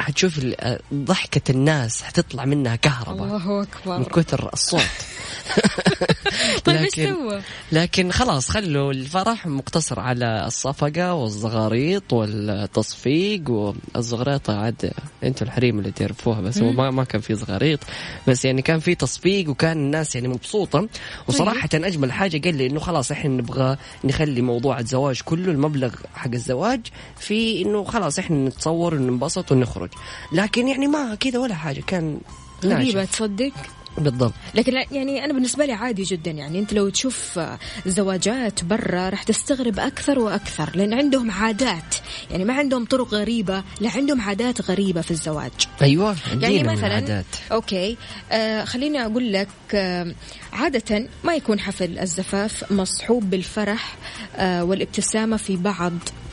[0.00, 3.24] حتشوف آه، ضحكة الناس حتطلع منها كهرباء.
[3.26, 4.80] الله من اكبر كثر الصوت.
[6.64, 7.40] طيب إيش لكن- سوى؟
[7.72, 14.92] لكن خلاص خلوا الفرح مقتصر على الصفقة والزغاريط والتصفيق والزغريطة عاد
[15.24, 17.80] أنتوا الحريم اللي تعرفوها بس هو ما, ما كان في زغاريط.
[18.28, 20.88] بس يعني كان في تصفيق وكان الناس يعني مبسوطة.
[21.28, 26.30] وصراحة أجمل حاجة قال لي إنه خلاص إحنا نبغى نخلي موضوع الزواج كله المبلغ حق
[26.32, 26.80] الزواج
[27.18, 29.89] في إنه خلاص إحنا نتصور وننبسط ونخرج.
[30.32, 32.20] لكن يعني ما كذا ولا حاجة كان
[32.64, 33.12] غريبة ناشف.
[33.12, 33.52] تصدق؟
[33.98, 37.40] بالضبط لكن يعني أنا بالنسبة لي عادي جدا يعني أنت لو تشوف
[37.86, 41.94] زواجات برا راح تستغرب أكثر وأكثر لأن عندهم عادات
[42.30, 45.50] يعني ما عندهم طرق غريبة لا عندهم عادات غريبة في الزواج
[45.82, 47.24] أيوة يعني مثلا العادات.
[47.52, 47.96] أوكي
[48.32, 50.14] آه خليني أقول لك آه
[50.52, 53.96] عادة ما يكون حفل الزفاف مصحوب بالفرح
[54.36, 55.92] آه والابتسامة في بعض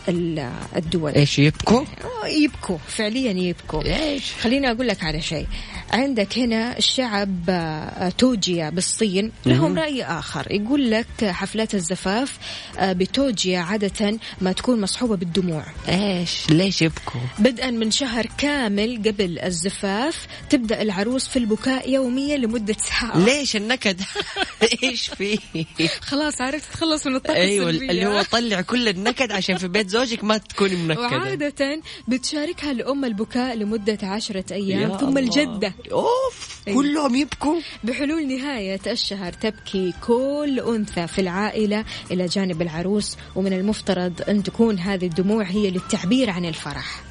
[0.10, 5.48] الدول إيش يبكوا؟ آه، يبكوا فعليا يبكوا إيش؟ خليني أقول لك على شيء
[5.92, 12.38] عندك هنا الشعب آه، توجيا بالصين لهم رأي آخر يقول لك حفلات الزفاف
[12.78, 19.40] آه، بتوجيا عادة ما تكون مصحوبة بالدموع إيش ليش يبكوا؟ بدءا من شهر كامل قبل
[19.40, 24.02] الزفاف تبدأ العروس في البكاء يوميا لمدة ساعة ليش النكد؟
[24.84, 25.38] إيش فيه؟
[26.02, 27.92] خلاص عرفت تخلص من الطاقة أيوه السلبية.
[27.92, 33.06] اللي هو طلع كل النكد عشان في بيت زوجك ما تكوني منكدة وعادة بتشاركها الأم
[33.06, 35.20] البكاء لمدة عشرة أيام يا ثم الله.
[35.20, 36.82] الجدة أوف أيوة.
[36.82, 44.22] كلهم يبكوا بحلول نهاية الشهر تبكي كل أنثى في العائلة إلى جانب العروس ومن المفترض
[44.30, 47.02] أن تكون هذه الدموع هي للتعبير عن الفرح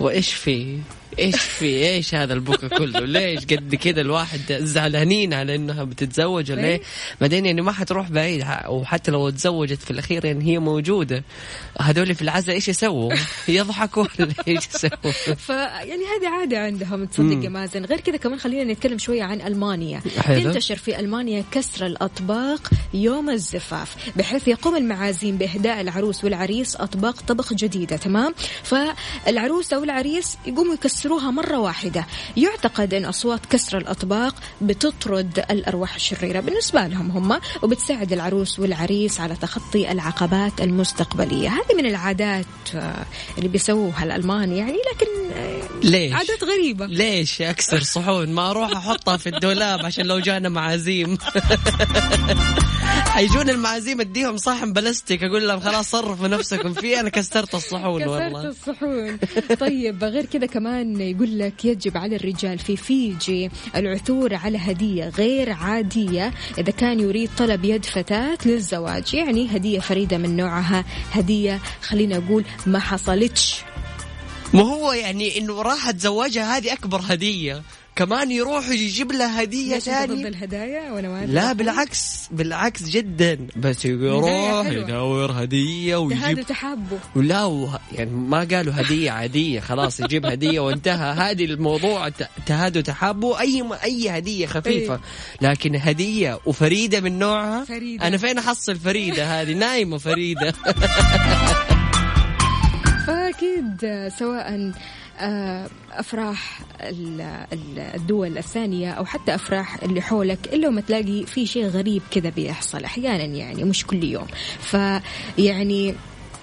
[0.00, 0.78] وإيش فيه؟
[1.18, 6.64] إيش في؟ إيش هذا البكا كله؟ ليش قد كذا الواحد زعلانين على إنها بتتزوج ولا
[6.64, 6.80] إيه؟
[7.20, 11.24] بعدين يعني ما حتروح بعيد وحتى لو تزوجت في الأخير يعني هي موجودة.
[11.80, 13.14] هذول في العزاء إيش يسووا؟
[13.48, 17.84] يضحكوا ولا إيش يسووا؟ فيعني هذه عادة عندهم تصدق يا مازن.
[17.84, 20.02] غير كذا كمان خلينا نتكلم شوية عن ألمانيا.
[20.18, 20.40] حلو.
[20.40, 27.52] ينتشر في ألمانيا كسر الأطباق يوم الزفاف بحيث يقوم المعازيم بإهداء العروس والعريس أطباق طبخ
[27.52, 32.06] جديدة تمام؟ فالعروس أو العريس يقوموا يكسروا يكسروها مرة واحدة.
[32.36, 36.40] يعتقد أن أصوات كسر الأطباق بتطرد الأرواح الشريرة.
[36.40, 41.48] بالنسبة لهم هم وبتساعد العروس والعريس على تخطي العقبات المستقبلية.
[41.48, 43.06] هذه من العادات آه،
[43.38, 46.86] اللي بيسووها الألمان يعني لكن آه، ليش؟ عادات غريبة.
[46.86, 51.18] ليش أكسر صحون؟ ما أروح أحطها في الدولاب عشان لو جانا معازيم.
[53.14, 55.22] حيجون المعازيم أديهم صحن بلاستيك.
[55.22, 57.00] أقول لهم خلاص صرفوا نفسكم فيه.
[57.00, 58.48] أنا كسرت الصحون كسرت والله.
[58.48, 59.18] الصحون.
[59.60, 65.52] طيب غير كذا كمان يقول لك يجب على الرجال في فيجي العثور على هدية غير
[65.52, 66.32] عادية.
[66.58, 72.44] إذا كان يريد طلب يد فتاة للزواج يعني هدية فريدة من نوعها هدية خلينا أقول
[72.66, 73.56] ما حصلتش.
[74.54, 77.62] ما هو يعني إنه راح اتزوجها هذه أكبر هدية.
[77.96, 83.46] كمان يروح يجيب لها هدية أنت ضد ثانية الهدايا وأنا ما لا بالعكس بالعكس جدا.
[83.56, 84.66] بس يروح.
[84.66, 90.60] يدور هدية هذا ويجيب تحبه ولا وه- يعني ما قالوا هدية عادية خلاص يجيب هدية
[90.60, 91.12] وانتهى.
[91.30, 92.08] هذه الموضوع
[92.46, 95.00] تهاد وتحابوا أي أي هدية خفيفة.
[95.40, 98.06] لكن هدية وفريدة من نوعها فريدة.
[98.06, 100.54] أنا فين أحصل فريدة هذه؟ نايمة فريدة.
[103.38, 104.72] فأكيد آه، سواء
[105.20, 107.20] آه، أفراح ال-
[107.52, 112.28] ال- الدول الثانية أو حتى أفراح اللي حولك إلا وما تلاقي في شيء غريب كذا
[112.28, 114.26] بيحصل أحيانا يعني مش كل يوم.
[114.60, 115.94] فيعني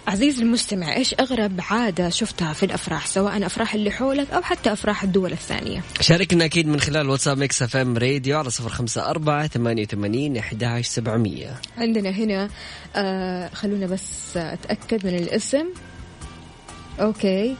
[0.08, 5.04] عزيزي المستمع إيش أغرب عادة شفتها في الأفراح؟ سواء أفراح اللي حولك أو حتى أفراح
[5.04, 5.84] الدول الثانية.
[6.01, 10.88] شاركنا أكيد من خلال واتساب Mix FM Radio على صفر خمسة أربعة ثمانية وثمانين أحداش
[10.88, 11.62] سبعمية.
[11.77, 12.49] عندنا هنا
[12.95, 15.65] آه خلونا بس أتأكد من الاسم.
[17.01, 17.55] أوكي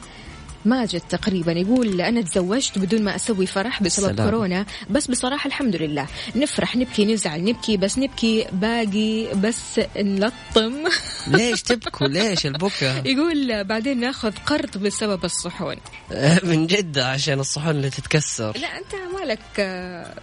[0.64, 1.52] ماجد تقريبا.
[1.52, 4.30] يقول أنا تزوجت بدون ما أسوي فرح بسبب سلام.
[4.30, 4.66] كورونا.
[4.90, 6.06] بس بصراحة الحمد لله.
[6.36, 10.74] نفرح نبكي نزعل نبكي بس نبكي باقي بس نلطم.
[11.26, 15.76] ليش تبكوا؟ ليش البكا يقول بعدين ناخذ قرض بسبب الصحون.
[16.50, 18.58] من جد عشان الصحون اللي تتكسر.
[18.58, 19.40] لا أنت مالك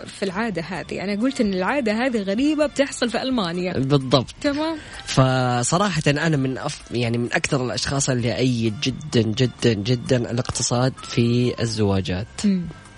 [0.08, 1.04] في العادة هذه.
[1.04, 3.74] أنا قلت إن العادة هذه غريبة بتحصل في ألمانيا.
[3.74, 4.36] بالضبط.
[4.42, 4.78] تمام.
[5.06, 11.54] فصراحة أنا من أف يعني من أكثر الأشخاص اللي أيد جدا جدا جدا الاقتصاد في
[11.62, 12.28] الزواجات.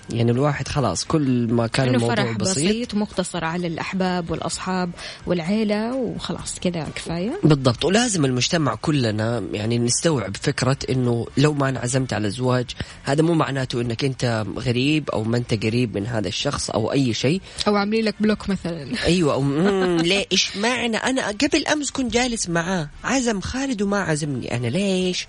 [0.09, 4.89] يعني الواحد خلاص كل ما كان الموضوع فرح بسيط, بسيط ومقتصر على الأحباب والأصحاب
[5.27, 7.39] والعيلة وخلاص كذا كفاية.
[7.43, 7.85] بالضبط.
[7.85, 12.65] ولازم المجتمع كلنا يعني نستوعب فكرة إنه لو ما انعزمت على الزواج
[13.03, 17.13] هذا مو معناته إنك أنت غريب أو ما أنت قريب من هذا الشخص أو أي
[17.13, 17.41] شيء.
[17.67, 18.87] أو عاملين لك بلوك مثلا.
[19.05, 23.99] أيوه أو مم، ليه إيش معنى أنا قبل أمس كنت جالس معاه عزم خالد وما
[23.99, 24.57] عزمني.
[24.57, 25.27] أنا ليش؟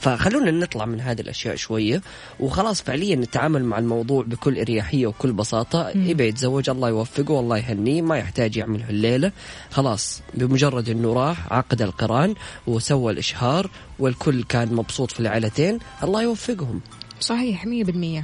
[0.00, 2.02] فخلونا نطلع من هذه الأشياء شوية.
[2.40, 5.90] وخلاص فعليا نتعامل مع الموضوع بكل إريحية وكل بساطة.
[5.90, 9.32] يبي يتزوج الله يوفقه والله يهنيه ما يحتاج يعمل الليلة
[9.70, 12.34] خلاص بمجرد إنه راح عقد القران
[12.66, 16.80] وسوى الإشهار والكل كان مبسوط في العائلتين الله يوفقهم.
[17.20, 18.22] صحيح 100%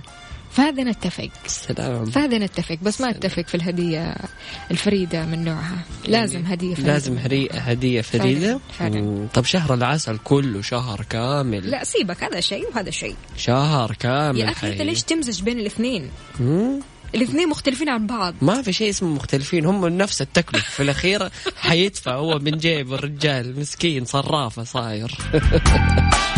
[0.59, 1.29] فهذا نتفق.
[1.47, 4.17] سلام فهذا نتفق بس ما أتفق في الهدية
[4.71, 5.85] الفريدة من نوعها.
[6.07, 6.93] لازم هدية فريدة.
[6.93, 8.61] لازم هري هدية فريدة.
[8.79, 9.29] فعلاً، فعلاً.
[9.35, 11.71] طب شهر العسل كله شهر كامل.
[11.71, 13.17] لا سيبك هذا شيء وهذا شيء.
[13.37, 14.83] شهر كامل يا أخي أنت.
[14.83, 16.11] ليش تمزج بين الاثنين؟
[17.15, 18.35] الاثنين مختلفين عن بعض.
[18.43, 20.71] ما في شيء اسمه مختلفين هم نفس التكلفة.
[20.71, 25.17] في الأخير حيدفع هو من جيب الرجال مسكين صرافة صاير.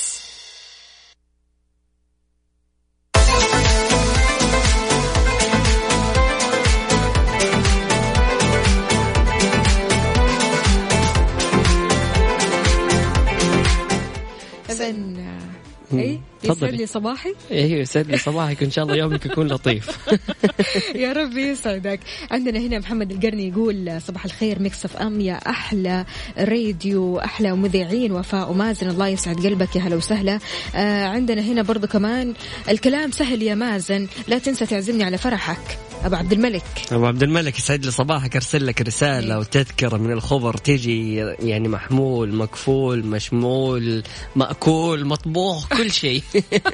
[16.53, 16.67] تفضلي.
[16.69, 19.97] يسعد لي صباحي؟ أيوه يسعد لي صباحك ان شاء الله يومك يكون لطيف.
[20.95, 21.99] يا رب يسعدك.
[22.31, 26.05] عندنا هنا محمد القرني يقول صباح الخير Mix FM يا أحلى
[26.37, 30.39] راديو أحلى مذيعين وفاء ومازن الله يسعد قلبك يا هلا وسهلا.
[30.75, 32.33] آه عندنا هنا برضو كمان
[32.69, 35.90] الكلام سهل يا مازن لا تنسى تعزمني على فرحك.
[36.05, 36.63] أبو عبد الملك.
[36.91, 40.57] أبو عبد الملك يسعد لي صباحك أرسل لك رسالة وتذكرة من الخبر.
[40.57, 44.03] تيجي يعني محمول مكفول مشمول
[44.35, 46.23] مأكول مطبوخ كل شيء.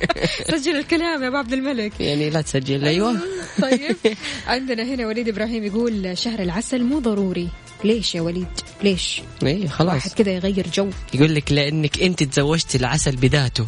[0.51, 1.91] سجل الكلام يا أبو عبد الملك.
[1.99, 3.17] يعني لا تسجل أيوه.
[3.61, 3.95] طيب.
[4.47, 7.49] عندنا هنا وليد إبراهيم يقول شهر العسل مو ضروري.
[7.83, 8.47] ليش يا وليد؟
[8.83, 9.93] ليش؟ اي خلاص.
[9.93, 10.89] واحد كذا يغير جو.
[11.13, 13.65] يقول لك لأنك أنت تزوجتي العسل بذاته.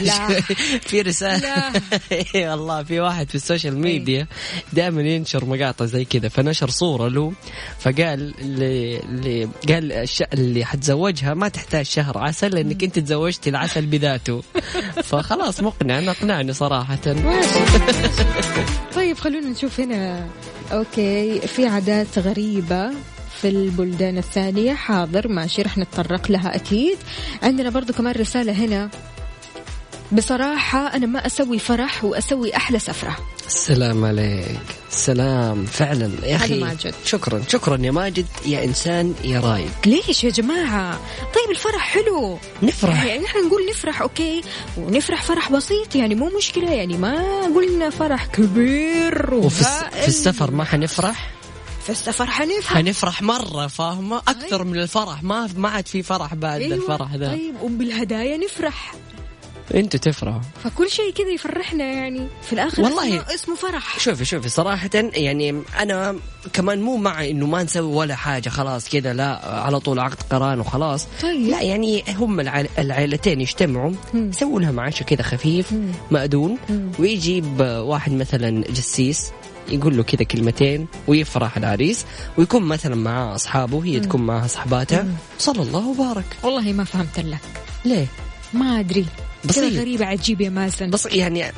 [0.00, 0.40] لا.
[0.88, 1.38] في رسالة.
[1.38, 1.80] لا.
[2.12, 4.26] اي والله في واحد في ال social media
[4.72, 6.28] دائما ينشر مقاطع زي كذا.
[6.28, 7.32] فنشر صورة له
[7.78, 10.22] فقال اللي, اللي قال الش...
[10.32, 14.42] اللي حتزوجها ما تحتاج شهر عسل لأنك أنت تزوجتي العسل بذاته.
[15.08, 16.98] فخلاص مقنع أنا اقنعني صراحة.
[17.06, 17.58] ماشي
[18.96, 20.28] طيب خلونا نشوف هنا.
[20.72, 22.90] أوكي في عادات غريبة
[23.40, 24.74] في البلدان الثانية.
[24.74, 26.98] حاضر ماشي رح نتطرق لها أكيد.
[27.42, 28.90] عندنا برضو كمان رسالة هنا.
[30.12, 33.16] بصراحة أنا ما أسوي فرح وأسوي أحلى سفرة.
[33.54, 34.60] السلام عليك.
[34.90, 36.10] السلام فعلا.
[36.22, 36.94] يا أخي ماجد.
[37.04, 37.42] شكرا.
[37.48, 38.26] شكرا يا ماجد.
[38.46, 39.70] يا إنسان يا رايق.
[39.86, 42.38] ليش يا جماعة؟ طيب الفرح حلو.
[42.62, 43.04] نفرح.
[43.04, 44.42] يعني نحن نقول نفرح okay.
[44.76, 46.70] ونفرح فرح بسيط يعني مو مشكلة.
[46.70, 49.64] يعني ما قلنا فرح كبير وفي.
[50.02, 51.30] في السفر ما حنفرح؟
[51.84, 52.74] في السفر حنفرح.
[52.74, 55.22] حنفرح مرة فاهمة؟ أكثر من الفرح.
[55.22, 56.76] ما ما عاد في فرح بعد أيوة.
[56.76, 57.28] الفرح ذا.
[57.28, 58.94] طيب وبالهدايا نفرح.
[59.74, 62.26] أنتوا تفرحوا فكل شيء كذا يفرحنا يعني.
[62.42, 63.08] في الآخر والله.
[63.20, 63.98] اسمه, اسمه فرح.
[64.00, 66.16] شوفي شوفي صراحة يعني أنا
[66.52, 70.60] كمان مو مع إنه ما نسوي ولا حاجة خلاص كذا لا على طول عقد قران
[70.60, 71.06] وخلاص.
[71.22, 71.48] طيب.
[71.48, 73.92] لا يعني هم العائل- العائلتين يجتمعوا.
[74.14, 75.92] يسووا لهم عشاء كذا خفيف مم.
[76.70, 76.90] مم.
[76.98, 79.30] ويجيب واحد مثلا جسيس
[79.68, 82.04] يقول له كذا كلمتين ويفرح العريس
[82.38, 85.06] ويكون مثلا معاه أصحابه هي تكون معها صحباتها
[85.38, 86.24] صلى الله وبارك.
[86.42, 87.38] والله ما فهمت لك.
[87.84, 88.06] ليه؟
[88.54, 89.06] ما أدري.
[89.44, 89.80] بسيط.
[89.80, 91.52] غريبة عجيب يا مازن بس يعني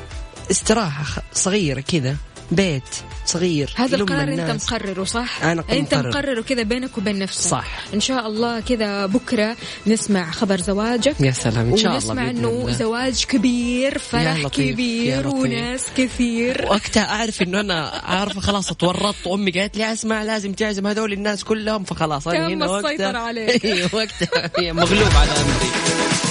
[0.51, 2.15] استراحة صغيرة كذا
[2.51, 2.83] بيت
[3.25, 4.63] صغير هذا القرار انت الناس.
[4.71, 6.09] مقرره صح؟ أنا كنت انت مقرر.
[6.09, 7.67] مقرره كذا بينك وبين نفسك صح.
[7.93, 9.55] إن شاء الله كذا بكرة
[9.87, 12.71] نسمع خبر زواجك يا سلام إن شاء الله ونسمع إنه.
[12.71, 15.27] زواج كبير فرح كبير.
[15.27, 20.87] وناس كثير وقتها أعرف إنه أنا عارفه خلاص اتورطت وأمي قالت لي أسمع لازم تعزم
[20.87, 23.65] هذول الناس كلهم فخلاص أنا هنا وقتها السيطرة عليك.
[23.65, 26.24] إيه، وقتها مغلوب على أمري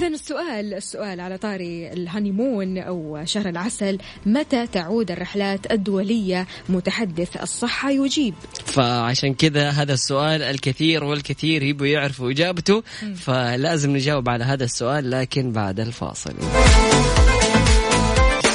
[0.00, 7.90] إذا السؤال السؤال على طاري الهانيمون أو شهر العسل متى تعود الرحلات الدولية؟ متحدث الصحة
[7.90, 8.34] يجيب.
[8.64, 12.82] فعشان كذا هذا السؤال الكثير والكثير يبوا يعرفوا إجابته
[13.16, 16.34] فلازم نجاوب على هذا السؤال لكن بعد الفاصل.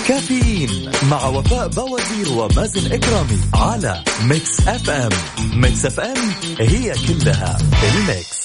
[0.08, 5.12] كافيين مع وفاء بوازير ومازن إكرامي على Mix FM
[5.54, 6.18] Mix FM
[6.60, 8.45] هي كلها ال Mix.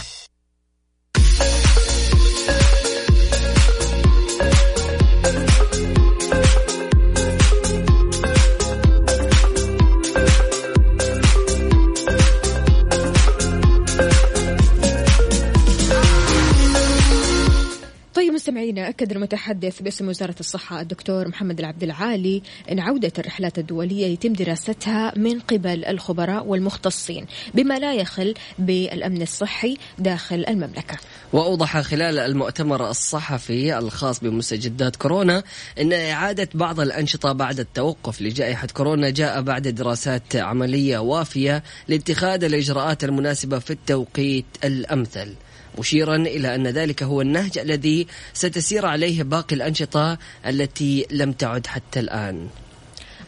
[18.41, 24.33] مستمعينا أكد المتحدث باسم وزارة الصحة الدكتور محمد العبد العالي أن عودة الرحلات الدولية يتم
[24.33, 30.97] دراستها من قبل الخبراء والمختصين بما لا يخل بالأمن الصحي داخل المملكة.
[31.33, 35.43] وأوضح خلال المؤتمر الصحفي الخاص بمستجدات كورونا
[35.79, 43.03] أن إعادة بعض الأنشطة بعد التوقف لجائحة كورونا جاء بعد دراسات عملية وافية لاتخاذ الإجراءات
[43.03, 45.35] المناسبة في التوقيت الأمثل.
[45.79, 51.99] مشيرا إلى أن ذلك هو النهج الذي ستسير عليه باقي الأنشطة التي لم تعد حتى
[51.99, 52.47] الآن.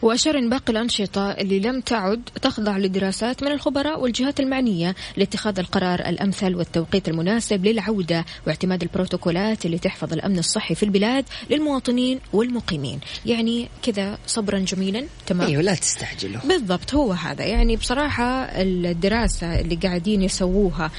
[0.04, 6.00] وأشار أن باقي الأنشطة اللي لم تعد تخضع لدراسات من الخبراء والجهات المعنية لاتخاذ القرار
[6.00, 13.00] الأمثل والتوقيت المناسب للعودة واعتماد البروتوكولات اللي تحفظ الأمن الصحي في البلاد للمواطنين والمقيمين.
[13.26, 16.40] يعني كذا صبرا جميلا تمام؟ أيوة لا تستعجلوا.
[16.44, 17.44] بالضبط هو هذا.
[17.44, 20.90] يعني بصراحة الدراسة اللي قاعدين يسووها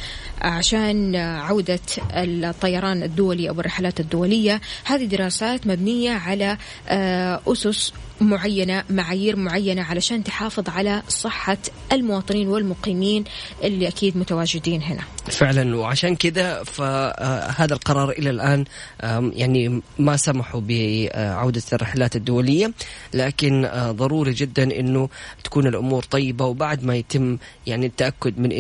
[0.42, 1.80] عشان عودة
[2.14, 6.58] الطيران الدولي أو الرحلات الدولية هذه دراسات مبنية على
[6.90, 11.58] آه، أسس معينة معايير معينة علشان تحافظ على صحة
[11.92, 13.24] المواطنين والمقيمين
[13.64, 15.02] اللي أكيد متواجدين هنا.
[15.26, 15.78] فعلا.
[15.78, 18.66] وعشان كذا فهذا القرار إلى الآن
[19.02, 22.72] آم، يعني ما سمحوا بعودة الرحلات الدولية
[23.14, 25.10] لكن آه، ضروري جدا إنه
[25.44, 26.46] تكون الأمور طيبة.
[26.46, 27.38] وبعد ما يتم
[27.68, 28.52] يعني التأكد من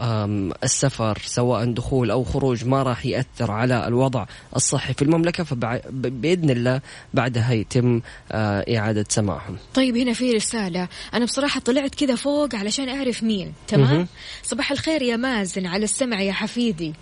[0.00, 4.26] آم، السفر سواء دخول أو خروج ما راح يأثر على الوضع
[4.56, 6.80] الصحي في المملكة فباذن الله
[7.14, 8.00] بعدها يتم
[8.32, 9.56] آه، إعادة سماعهم.
[9.74, 10.88] طيب هنا في رسالة.
[11.14, 13.52] أنا بصراحة طلعت كذا فوق علشان أعرف مين.
[13.68, 14.08] تمام.
[14.42, 16.94] صباح الخير يا مازن على السمع يا حفيدي.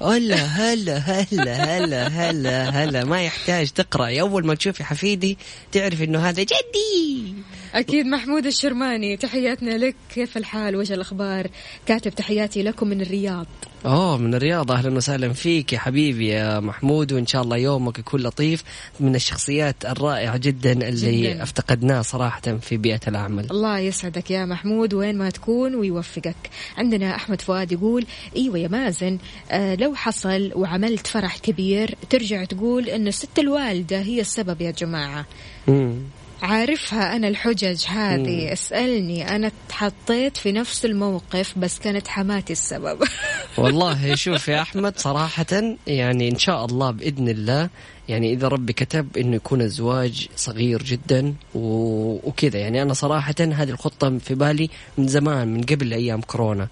[0.00, 3.04] هلا هلا هلا هلا هلا هلا.
[3.04, 5.38] ما يحتاج تقرأ أول ما تشوفي حفيدي
[5.72, 7.34] تعرف إنه هذا جدي.
[7.74, 9.96] أكيد محمود الشرماني تحياتنا لك.
[10.14, 11.46] كيف الحال؟ وش الأخبار؟
[11.86, 13.46] كاتب تحياتي لكم من الرياض.
[13.86, 14.72] أوه من الرياض.
[14.72, 18.64] أهلا وسهلا فيك يا حبيبي يا محمود وإن شاء الله يومك يكون لطيف.
[19.00, 21.42] من الشخصيات الرائعة جدا اللي جداً.
[21.42, 23.50] افتقدناه صراحة في بيئة العمل.
[23.50, 24.94] الله يسعدك يا محمود.
[24.94, 26.36] وين ما تكون ويوفقك.
[26.78, 28.06] عندنا أحمد فؤاد يقول
[28.36, 29.18] أيوة يا مازن
[29.50, 35.26] آه لو حصل وعملت فرح كبير ترجع تقول أن الست الوالدة هي السبب يا جماعة.
[35.68, 35.94] مم.
[36.42, 38.52] عارفها أنا الحجج هذه.
[38.52, 42.98] اسألني أنا اتحطيت في نفس الموقف بس كانت حماتي السبب.
[43.58, 45.46] والله شوف يا أحمد صراحة
[45.86, 47.68] يعني إن شاء الله بإذن الله
[48.08, 52.58] يعني إذا ربي كتب إنه يكون الزواج صغير جدا و- وكذا.
[52.58, 56.68] يعني أنا صراحة هذه الخطة في بالي من زمان من قبل أيام كورونا.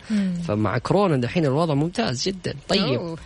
[0.49, 2.55] فمع كورونا دحين الوضع ممتاز جدا.
[2.69, 2.83] طيب.
[2.83, 3.19] أوه.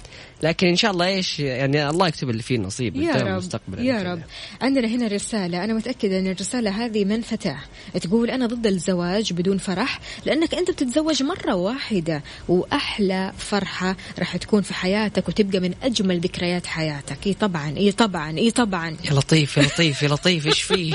[0.43, 4.03] لكن إن شاء الله إيش يعني الله يكتب اللي فيه نصيب يا رب مستقبلا يا.
[4.03, 4.23] رب.
[4.63, 7.59] عندنا هنا رسالة أنا متأكدة أن الرسالة هذه من فتاة.
[8.01, 14.63] تقول أنا ضد الزواج بدون فرح لأنك أنت بتتزوج مرة واحدة وأحلى فرحة راح تكون
[14.63, 17.27] في حياتك وتبقى من أجمل ذكريات حياتك.
[17.27, 18.97] إي طبعا إي طبعا إي طبعا.
[19.05, 20.95] يا لطيف يا لطيف يا لطيف إيش فيه؟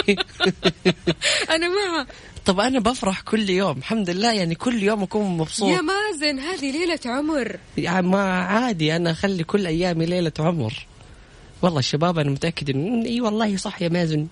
[1.56, 2.08] أنا معها
[2.50, 5.70] طب أنا بفرح كل يوم الحمد لله يعني كل يوم أكون مبسوط.
[5.70, 7.58] يا مازن هذه ليلة عمر.
[7.78, 10.86] يعني ما عادي أنا أخلي كل أيامي ليلة عمر.
[11.62, 14.28] والله الشباب أنا متأكد ان إي والله صح يا مازن.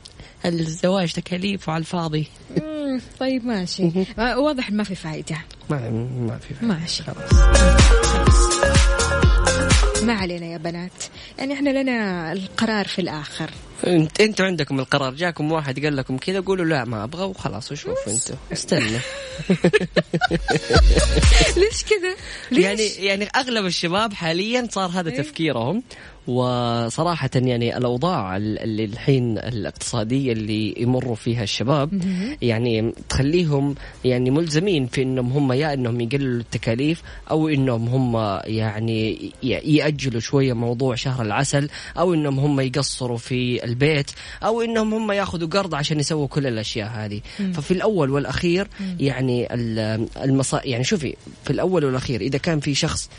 [0.46, 2.28] الزواج تكاليف على الفاضي؟
[3.20, 3.92] طيب ماشي.
[4.20, 5.38] آه، واضح ما في فايدة.
[5.70, 5.90] ما
[6.20, 6.74] ما في فايدة.
[6.74, 7.04] ماشي.
[10.06, 11.04] ما علينا يا بنات.
[11.40, 13.52] يعني إحنا لنا القرار في الآخر.
[13.84, 15.14] انت أنتوا عندكم القرار.
[15.14, 18.36] جاكم واحد قال لكم كذا قولوا لا ما أبغى وخلاص وشوفوا أنتوا.
[18.54, 18.82] استنى.
[21.58, 22.16] ليش كذا؟
[22.52, 25.18] يعني يعني أغلب الشباب حاليا صار هذا إيه.
[25.22, 25.84] تفكيرهم.
[26.28, 32.02] وصراحة يعني الأوضاع ال- اللي الحين الاقتصادية اللي يمروا فيها الشباب
[32.42, 33.76] يعني تخليهم
[34.06, 37.02] يعني ملزمين في إنهم هم يا إنهم يقللوا التكاليف
[37.32, 44.12] أو إنهم هم يعني يأجلوا شوية موضوع شهر العسل أو إنهم هم يقصروا في البيت
[44.44, 47.22] أو إنهم هم ياخذوا قرض عشان يسووا كل الأشياء هذه.
[47.54, 48.68] ففي الأول والأخير
[49.00, 53.10] يعني ال- المصا يعني شوفي في الأول والأخير إذا كان في شخص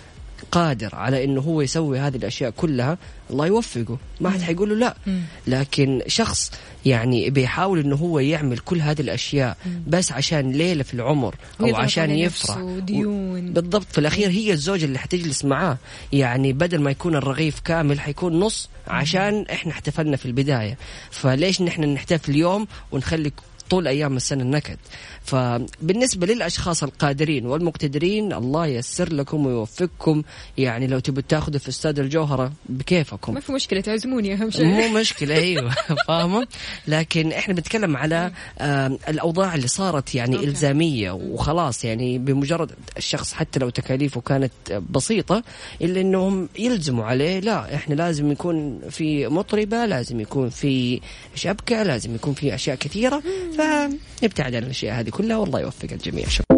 [0.53, 2.99] قادر على إنه هو يسوي هذه الأشياء كلها
[3.31, 3.99] الله يوفقه.
[4.21, 4.97] ما حد حيقول له لا.
[5.47, 6.53] لكن شخص
[6.87, 12.11] يعني بيحاول إنه هو يعمل كل هذه الأشياء بس عشان ليلة في العمر أو عشان
[12.11, 12.57] يفرح.
[12.57, 13.53] وديون.
[13.53, 13.87] بالضبط.
[13.93, 15.79] في الأخير هي الزوجه اللي حتجلس معاه.
[16.13, 20.79] يعني بدل ما يكون الرغيف كامل حيكون نص عشان إحنا احتفلنا في البداية.
[21.11, 23.33] فليش نحن نحتفل اليوم ونخلي
[23.71, 24.77] طول أيام السنة النكد.
[25.25, 30.23] فبالنسبة للأشخاص القادرين والمقتدرين الله ييسر لكم ويوفقكم.
[30.59, 33.35] يعني لو تبوا تاخذوا في استاد الجوهرة بكيفكم.
[33.35, 34.65] ما في مشكلة تعزموني أهم شيء.
[34.65, 35.75] مو مشكلة أيوة
[36.09, 36.47] فاهمة؟
[36.89, 40.47] لكن إحنا بنتكلم على آم، الأوضاع اللي صارت يعني أوكي.
[40.47, 41.85] إلزامية وخلاص.
[41.85, 44.53] يعني بمجرد الشخص حتى لو تكاليفه كانت
[44.91, 45.43] بسيطة
[45.83, 47.41] إلا إنهم يلزموا عليه.
[47.41, 51.01] لا إحنا لازم يكون في مطربة لازم يكون في
[51.35, 53.23] شبكة لازم يكون في أشياء كثيرة.
[53.59, 56.29] فنبتعد عن الأشياء هذه كلها والله يوفق الجميع.
[56.29, 56.58] شكرا.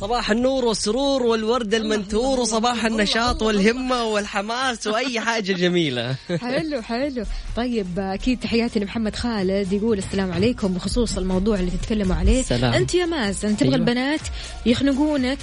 [0.00, 6.16] صباح النور والسرور والورد المنثور وصباح النشاط والهمة والحماس وأي حاجة جميلة.
[6.42, 7.24] حلو حلو.
[7.56, 12.42] طيب أكيد تحياتي لمحمد خالد يقول السلام عليكم بخصوص الموضوع اللي تتكلموا عليه.
[12.42, 12.72] سلام.
[12.72, 13.76] أنت يا مازن تبغى أيوة.
[13.76, 14.20] البنات
[14.66, 15.38] يخنقونك؟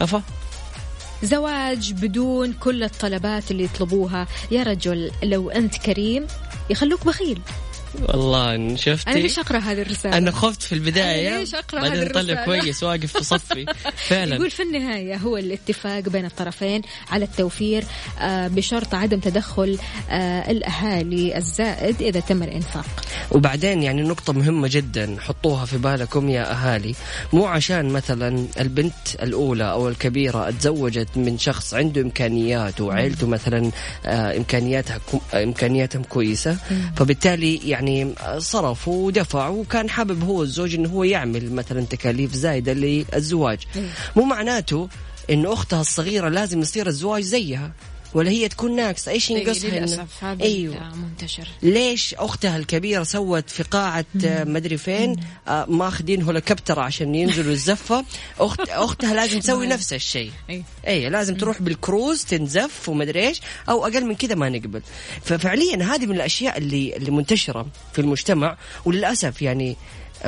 [0.00, 0.22] أفا
[1.22, 4.26] زواج بدون كل الطلبات اللي يطلبوها.
[4.50, 6.26] يا رجل لو أنت كريم
[6.70, 7.38] يخلوك بخيل.
[8.08, 11.28] والله إن شفتي؟ أنا ليش أقرأ هذه الرسالة؟ أنا خفت في البداية.
[11.28, 13.66] أنا ليش بعدين هذه طلع الرسالة؟ كويس واقف في صفي.
[14.08, 14.34] فعلا.
[14.34, 17.84] يقول في النهاية هو الاتفاق بين الطرفين على التوفير
[18.20, 19.78] آه، بشرط عدم تدخل
[20.10, 22.86] آه، الأهالي الزائد إذا تم الإنفاق.
[23.30, 26.94] وبعدين يعني نقطة مهمة جدا حطوها في بالكم يا أهالي.
[27.32, 33.70] مو عشان مثلا البنت الأولى أو الكبيرة تزوجت من شخص عنده إمكانيات وعيلته مثلا
[34.06, 36.56] آه، إمكانياتها كو- آه، إمكانياتهم كويسة
[36.96, 37.85] فبالتالي يعني
[38.38, 43.58] صرفوا ودفعوا وكان حابب هو الزوج إنه هو يعمل مثلا تكاليف زايدة للزواج.
[44.16, 44.88] مو معناته
[45.30, 47.72] إنه أختها الصغيرة لازم يصير الزواج زيها.
[48.14, 50.94] ولا هي تكون ناقصة إيش ينقصها إنه- للأسف هذا أيوه.
[50.94, 51.48] منتشر.
[51.62, 55.16] ليش أختها الكبيرة سوت في قاعه آه، مدري فين
[55.48, 58.04] آه، ماخذين هوليكوبتر عشان ينزلوا الزفة.
[58.38, 60.30] اخت أختها لازم تسوي نفس الشيء.
[60.86, 64.82] اي لازم تروح بالكروز تنزف ومدري إيش أو أقل من كذا ما نقبل.
[65.24, 69.76] ففعليا هذه من الأشياء اللي اللي منتشرة في المجتمع وللأسف يعني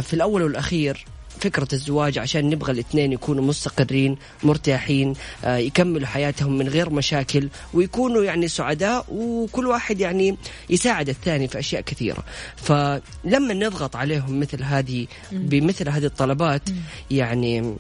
[0.03, 1.05] في الأول والأخير
[1.39, 5.15] فكرة الزواج عشان نبغى الاثنين يكونوا مستقرين مرتاحين
[5.45, 10.37] آه، يكملوا حياتهم من غير مشاكل ويكونوا يعني سعداء وكل واحد يعني
[10.71, 12.25] يساعد الثاني في أشياء كثيرة.
[12.57, 16.63] فلما نضغط عليهم مثل هذه بمثل هذه الطلبات
[17.11, 17.75] يعني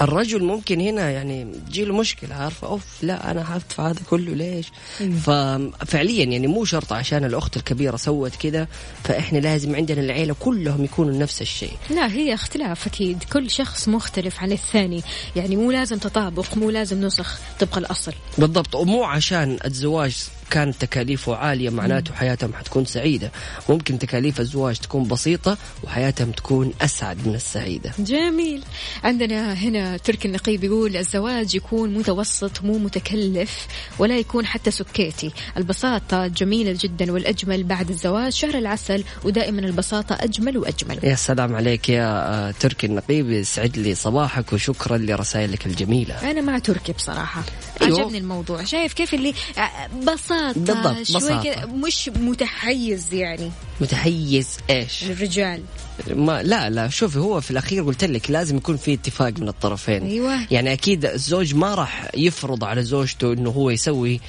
[0.00, 4.66] الرجل ممكن هنا يعني تجيله مشكلة عارفة؟ أوف لا أنا حدفع هذا كله ليش؟
[4.98, 8.68] ففعليا يعني مو شرط عشان الأخت الكبيرة سوت كذا
[9.04, 11.72] فإحنا لازم عندنا العيلة كلهم يكونوا نفس الشيء.
[11.90, 13.24] لا هي اختلاف أكيد.
[13.32, 15.02] كل شخص مختلف عن الثاني.
[15.36, 18.12] يعني مو لازم تطابق مو لازم نسخ طبق الأصل.
[18.38, 20.16] بالضبط ومو عشان الزواج
[20.50, 23.30] كانت تكاليفه عالية معناته حياتهم حتكون سعيدة.
[23.68, 27.92] ممكن تكاليف الزواج تكون بسيطة وحياتهم تكون أسعد من السعيدة.
[27.98, 28.62] جميل.
[29.04, 33.66] عندنا هنا تركي النقيب يقول الزواج يكون متوسط مو متكلف
[33.98, 40.58] ولا يكون حتى سكيتي البساطة جميلة جدا والأجمل بعد الزواج شهر العسل ودائما البساطة أجمل
[40.58, 40.98] وأجمل.
[41.02, 46.30] يا سلام عليك يا آه، تركي النقيب يسعد لي صباحك وشكرا لرسائلك الجميلة.
[46.30, 47.42] أنا مع تركي بصراحة.
[47.82, 48.00] أيوه.
[48.00, 51.42] عجبني الموضوع شايف كيف اللي آه، بساطة بالضبط، شوي.
[51.42, 53.50] كذا مش متحيز يعني
[53.80, 55.62] متحيز إيش؟ للرجال
[56.06, 60.02] ما لا لا شوفي هو في الأخير قلت لك لازم يكون في اتفاق من الطرفين
[60.02, 60.38] أيوة.
[60.50, 64.20] يعني أكيد الزوج ما راح يفرض على زوجته إنه هو يسوي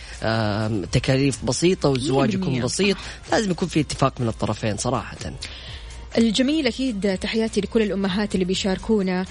[0.91, 2.97] تكاليف بسيطة والزواج يكون 100% بسيط
[3.31, 5.17] لازم يكون في اتفاق من الطرفين صراحة
[6.17, 9.25] الجميل أكيد تحياتي لكل الأمهات اللي بيشاركونا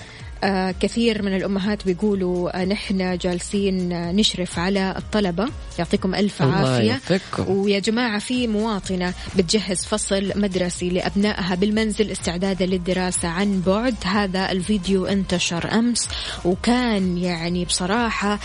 [0.45, 5.49] آه كثير من الأمهات بيقولوا آه نحن جالسين آه نشرف على الطلبة.
[5.79, 7.01] يعطيكم ألف عافية.
[7.49, 13.95] ويا جماعة في مواطنة بتجهز فصل مدرسي لأبنائها بالمنزل استعدادا للدراسة عن بعد.
[14.05, 16.09] هذا الفيديو انتشر أمس
[16.45, 18.39] وكان يعني بصراحة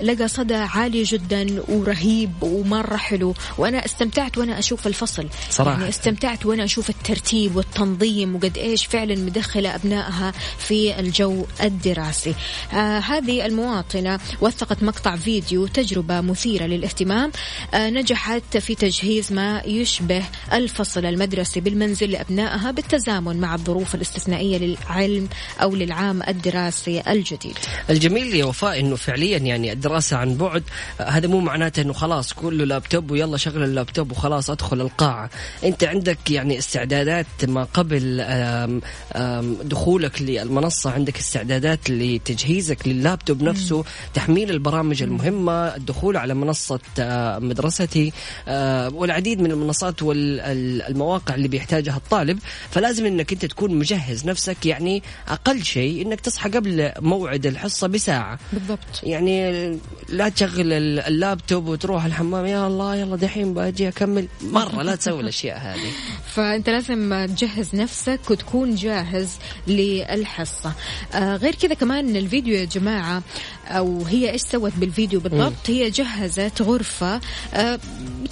[0.00, 3.34] لقى صدى عالي جدا ورهيب ومرة حلو.
[3.58, 5.28] وأنا استمتعت وأنا أشوف الفصل.
[5.50, 5.78] صراحة.
[5.78, 12.34] يعني استمتعت وأنا أشوف الترتيب والتنظيم وقد إيش فعلا مدخلة أبنائها في الجو الدراسي.
[12.72, 17.32] آه هذه المواطنة وثقت مقطع فيديو تجربة مثيرة للاهتمام
[17.74, 25.28] آه نجحت في تجهيز ما يشبه الفصل المدرسي بالمنزل لأبنائها بالتزامن مع الظروف الاستثنائية للعلم
[25.62, 27.58] أو للعام الدراسي الجديد.
[27.90, 30.62] الجميل يا وفاء إنه فعليا يعني الدراسة عن بعد
[31.00, 35.30] آه، هذا مو معناته إنه خلاص كله لابتوب ويلا شغل اللابتوب وخلاص أدخل القاعة
[35.64, 38.80] أنت عندك يعني استعدادات ما قبل آم،
[39.16, 43.84] آم، دخولك للمنصة عندك استعدادات لتجهيزك لللابتوب نفسه
[44.14, 48.12] تحميل البرامج المهمة الدخول على منصة آه، مدرستي
[48.48, 52.38] آه، والعديد من المنصات والمواقع اللي بيحتاجها الطالب.
[52.70, 58.38] فلازم إنك أنت تكون مجهز نفسك يعني أقل شيء إنك تصحى قبل موعد الحصة بساعة.
[58.52, 58.78] بالضبط.
[59.02, 59.78] يعني
[60.08, 64.28] لا تشغل ال- اللابتوب وتروح الحمام يا الله يلا دحين بأجي أكمل.
[64.42, 65.90] مرة لا تسوي الأشياء هذه.
[66.34, 69.28] فأنت لازم تجهز نفسك وتكون جاهز
[69.66, 70.68] للحصة.
[70.68, 70.72] آه
[71.14, 73.22] غير كذا كمان الفيديو يا جماعة.
[73.68, 77.20] أو هي إيش سوت بالفيديو بالضبط؟ هي جهزت غرفة
[77.54, 77.78] آه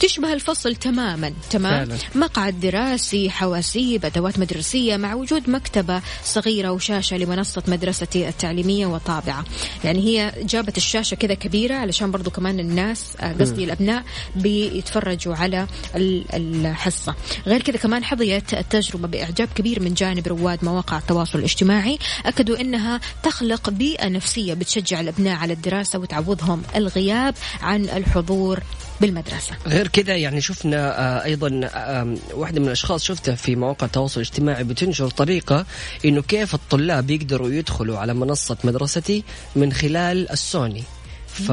[0.00, 1.98] تشبه الفصل تماما تمام؟ فعلا.
[2.14, 9.44] مقعد دراسي حواسيب أدوات مدرسية مع وجود مكتبة صغيرة وشاشة لمنصة مدرستي التعليمية وطابعة.
[9.84, 14.04] يعني هي جابت الشاشة كذا كبيرة علشان برضو كمان الناس آه، قصدي الأبناء
[14.36, 15.66] بيتفرجوا على
[15.96, 17.14] ال- الحصة.
[17.46, 21.98] غير كذا كمان حظيت التجربه بإعجاب كبير من جانب رواد مواقع التواصل الاجتماعي.
[22.26, 28.60] أكدوا إنها تخلق بيئة نفسية بتشجع الأبناء على الدراسة وتعوضهم الغياب عن الحضور
[29.00, 29.52] بالمدرسة.
[29.66, 34.64] غير كذا يعني شفنا آه، أيضا آم، واحدة من الأشخاص شفتها في مواقع التواصل الاجتماعي
[34.64, 35.66] بتنشر طريقة
[36.04, 39.24] إنه كيف الطلاب يقدروا يدخلوا على منصة مدرستي
[39.56, 40.82] من خلال السوني.
[41.36, 41.48] ف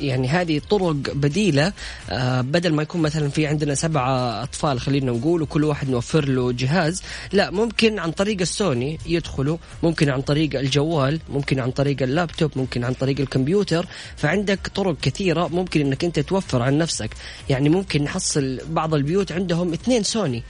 [0.00, 1.72] يعني هذه طرق بديلة
[2.10, 6.52] آه، بدل ما يكون مثلا في عندنا سبعة أطفال خلينا نقول وكل واحد نوفر له
[6.52, 12.50] جهاز لا ممكن عن طريق السوني يدخلوا ممكن عن طريق الجوال ممكن عن طريق اللابتوب
[12.56, 13.86] ممكن عن طريق الكمبيوتر
[14.16, 17.10] فعندك طرق كثيرة ممكن إنك أنت توفر عن نفسك.
[17.48, 20.42] يعني ممكن نحصل بعض البيوت عندهم اثنين سوني.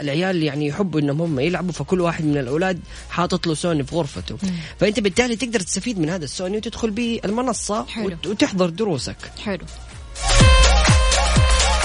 [0.00, 2.80] العيال يعني يحبوا إنهم هم يلعبوا فكل واحد من الأولاد
[3.10, 4.36] حاطط له سوني في غرفته.
[4.80, 7.86] فأنت بالتالي تقدر تستفيد من هذا السوني وتدخل به المنصة.
[7.96, 8.06] حلو.
[8.06, 9.16] وت- وتحضر دروسك.
[9.44, 9.64] حلو.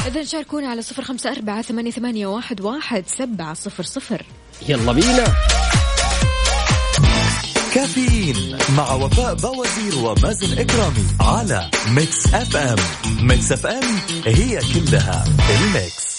[0.08, 4.26] إذا شاركونا على صفر خمسة أربعة ثمانية, ثمانية واحد, واحد سبعة صفر صفر.
[4.70, 5.34] يلا بينا.
[7.76, 12.76] كافيين مع وفاء بوازير ومازن إكرامي على Mix FM.
[13.22, 13.84] Mix FM
[14.26, 16.11] هي كلها ال Mix.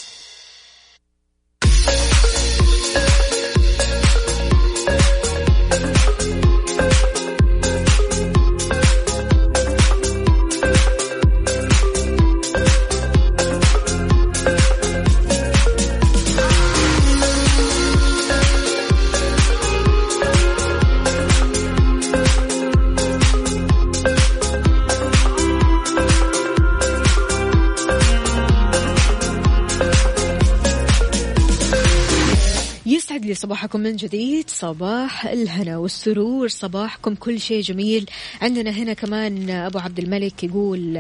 [33.62, 38.10] صباحكم من جديد صباح الهنا والسرور صباحكم كل شيء جميل.
[38.40, 40.96] عندنا هنا كمان أبو عبد الملك يقول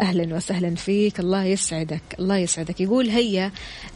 [0.00, 2.80] أهلا وسهلا فيك الله يسعدك الله يسعدك.
[2.80, 3.52] يقول هيا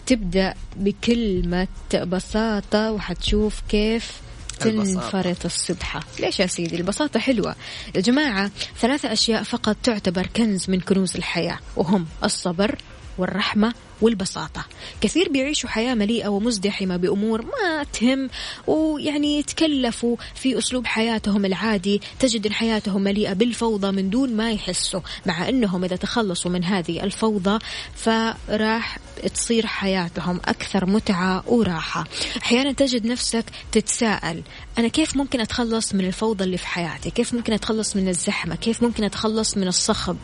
[0.06, 4.20] تبدأ بكلمة بساطة وحتشوف كيف.
[4.60, 7.56] تنفرط السبحة ليش يا سيدي؟ البساطة حلوة.
[7.94, 12.78] يا جماعة ثلاثة أشياء فقط تعتبر كنز من كنوز الحياة وهم الصبر
[13.18, 14.64] والرحمة والبساطة.
[15.00, 18.30] كثير بيعيشوا حياة مليئة ومزدحمة بأمور ما تهم
[18.66, 22.00] ويعني يتكلفوا في أسلوب حياتهم العادي.
[22.18, 27.58] تجد حياتهم مليئة بالفوضى من دون ما يحسوا مع أنهم إذا تخلصوا من هذه الفوضى
[27.94, 28.98] فراح
[29.34, 32.04] تصير حياتهم أكثر متعة وراحة.
[32.42, 34.42] أحيانا تجد نفسك تتساءل
[34.78, 38.82] أنا كيف ممكن أتخلص من الفوضى اللي في حياتي؟ كيف ممكن أتخلص من الزحمة؟ كيف
[38.82, 40.16] ممكن أتخلص من الصخب؟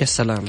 [0.00, 0.44] يا سلام.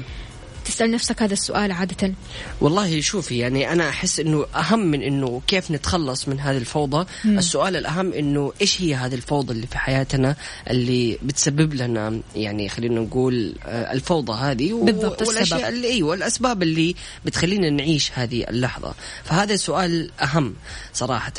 [0.66, 2.14] تسأل نفسك هذا السؤال عادة.
[2.62, 7.05] والله شوفي يعني أنا أحس إنه أهم من إنه كيف نتخلص من هذه الفوضى.
[7.26, 7.38] مم.
[7.38, 10.36] السؤال الأهم إنه إيش هي هذه الفوضى اللي في حياتنا
[10.70, 15.28] اللي بتسبب لنا يعني خلينا نقول آه، الفوضى هذه و- بالضبط، السبب.
[15.28, 16.95] والأشياء اللي أيوه الأسباب اللي
[17.26, 18.93] بتخلينا نعيش هذه اللحظة.
[19.24, 20.53] فهذا سؤال أهم
[20.93, 21.34] صراحة.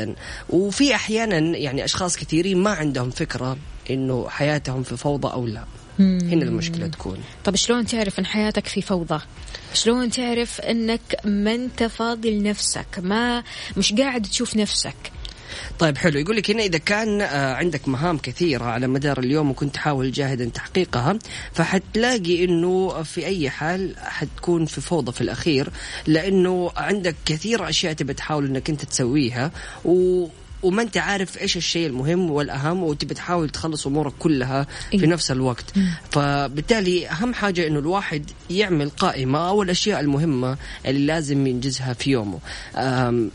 [0.51, 3.57] وفي أحيانا يعني أشخاص كثيرين ما عندهم فكرة
[3.91, 5.65] إنه حياتهم في فوضى أو لا.
[5.99, 7.19] هنا المشكلة تكون.
[7.45, 9.21] طب شلون تعرف إن حياتك في فوضى؟
[9.75, 13.43] شلون تعرف إنك ما أنت فاضي لنفسك ما
[13.77, 15.13] مش قاعد تشوف نفسك؟
[15.79, 16.19] طيب حلو.
[16.21, 20.45] يقول لك هنا إذا كان آه، عندك مهام كثيرة على مدار اليوم وكنت تحاول جاهدا
[20.45, 21.19] تحقيقها
[21.53, 25.71] فحتلاقي إنه في أي حال حتكون في فوضى في الأخير
[26.07, 29.51] لأنه عندك كثير أشياء تبي تحاول إنك أنت تسويها
[29.85, 30.27] و
[30.63, 35.07] وما انت عارف إيش الشيء المهم والأهم وتبي تحاول تخلص أمورك كلها في إيه.
[35.07, 35.65] نفس الوقت.
[36.11, 40.57] فبالتالي أهم حاجة إنه الواحد يعمل قائمة أو الأشياء المهمة
[40.87, 42.39] اللي لازم ينجزها في يومه.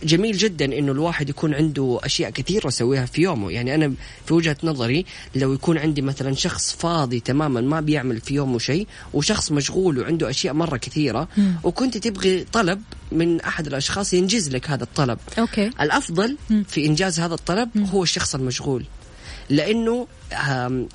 [0.04, 3.52] جميل جدا إنه الواحد يكون عنده أشياء كثيرة يسويها في يومه.
[3.52, 3.94] يعني أنا
[4.26, 5.06] في وجهة نظري
[5.36, 10.30] لو يكون عندي مثلا شخص فاضي تماما ما بيعمل في يومه شيء وشخص مشغول وعنده
[10.30, 11.28] أشياء مرة كثيرة
[11.64, 15.18] وكنت تبغي طلب من أحد الأشخاص ينجز لك هذا الطلب.
[15.40, 15.72] أوكي.
[15.82, 18.86] الأفضل في إنجاز هذا الطلب هو الشخص المشغول.
[19.50, 20.08] لأنه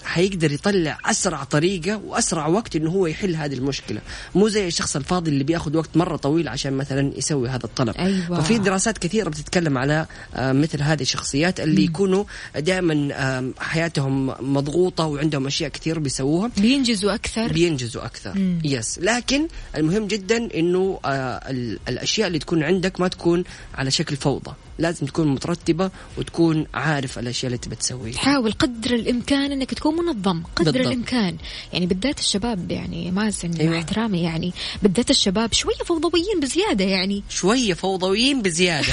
[0.05, 4.01] حيقدر يطلع أسرع طريقة وأسرع وقت إنه هو يحل هذه المشكلة.
[4.35, 7.97] مو زي الشخص الفاضي اللي بيأخذ وقت مرة طويل عشان مثلا يسوي هذا الطلب.
[7.97, 8.41] أيوة.
[8.41, 10.07] ففي دراسات كثيرة بتتكلم على
[10.37, 12.25] مثل هذه الشخصيات اللي يكونوا
[12.57, 16.51] دائما حياتهم مضغوطة وعندهم أشياء كثير بيسووها.
[16.57, 23.01] بينجزوا أكثر؟ بينجزوا أكثر يس لكن المهم جدا إنه آه ال- الأشياء اللي تكون عندك
[23.01, 24.53] ما تكون على شكل فوضى.
[24.79, 28.19] لازم تكون مترتبة وتكون عارف الأشياء اللي تبي تسويها.
[28.19, 30.87] حاول قدر الإمكان إنك تكون منظم قدر بالضبط.
[30.87, 31.37] الإمكان.
[31.73, 33.73] يعني بالذات الشباب يعني مازن أيوة.
[33.73, 34.53] مع احترامي يعني
[34.83, 37.23] بالذات الشباب شوية فوضويين بزيادة يعني.
[37.29, 38.89] شوية فوضويين بزيادة.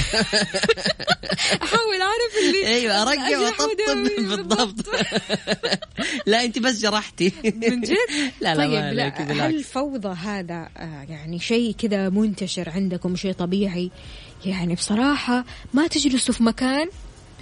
[1.62, 4.86] أحاول أعرف اللي أيوه ارقع أجي واطبطب بالضبط.
[6.26, 7.32] لا أنت بس جرحتي.
[7.44, 7.96] من جد؟
[8.40, 9.54] لا لا طيب لا هل.
[9.54, 13.90] الفوضى هذا آه، يعني شيء كذا منتشر عندكم شيء طبيعي؟
[14.44, 16.88] يعني بصراحة ما تجلسوا في مكان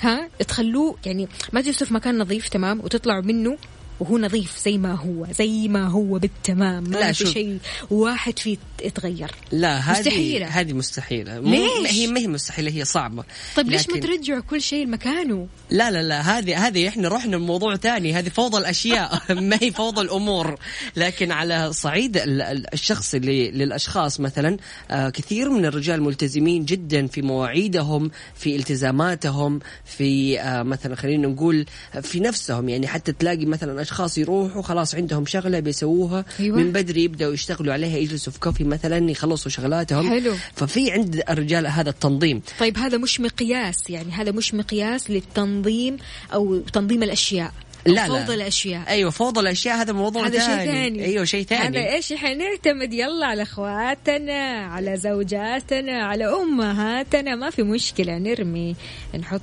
[0.00, 3.56] ها تخلوه يعني ما تجلسوا في مكان نظيف تمام وتطلعوا منه
[4.00, 7.26] وهو نظيف زي ما هو زي ما هو بالتمام ما لا، في.
[7.26, 7.58] شيء
[7.90, 9.30] واحد فيه يتغير.
[9.52, 10.46] لا هذه مستحيلة.
[10.46, 11.40] هذه مستحيلة.
[11.40, 11.50] مو-
[11.82, 13.24] ليش؟ هي ما هي مستحيلة هي صعبة.
[13.56, 17.76] طيب ليش ما ترجعوا كل شيء لمكانه؟ لا لا لا هذه هذه إحنا رحنا لموضوع
[17.76, 18.12] ثاني.
[18.14, 19.22] هذه فوضى الأشياء.
[19.34, 20.58] ما هي فوضى الأمور.
[20.96, 24.56] لكن على صعيد ال- ال- الشخصي اللي للأشخاص مثلا
[24.90, 31.66] آه، كثير من الرجال ملتزمين جدا في مواعيدهم في التزاماتهم في آه، مثلا خلينا نقول
[32.02, 32.68] في نفسهم.
[32.68, 36.56] يعني حتى تلاقي مثلا اشخاص يروحوا خلاص عندهم شغلة بيسووها أيوة.
[36.56, 40.34] من بدري يبدأوا يشتغلوا عليها يجلسوا في كوفي مثلا يخلصوا شغلاتهم حلو.
[40.56, 45.96] ففي عند الرجال هذا التنظيم طيب هذا مش مقياس يعني هذا مش مقياس للتنظيم
[46.34, 47.52] أو تنظيم الأشياء
[47.94, 48.20] لا لا.
[48.20, 48.88] فوضى الأشياء.
[48.88, 51.04] أيوه فوضى الأشياء هذا موضوع هذا شيء ثاني.
[51.04, 51.78] أيوه شيء ثاني.
[51.78, 57.34] هذا إيش؟ حنعتمد يلا على أخواتنا على زوجاتنا على أمهاتنا.
[57.34, 58.76] ما في مشكلة نرمي
[59.20, 59.40] نحط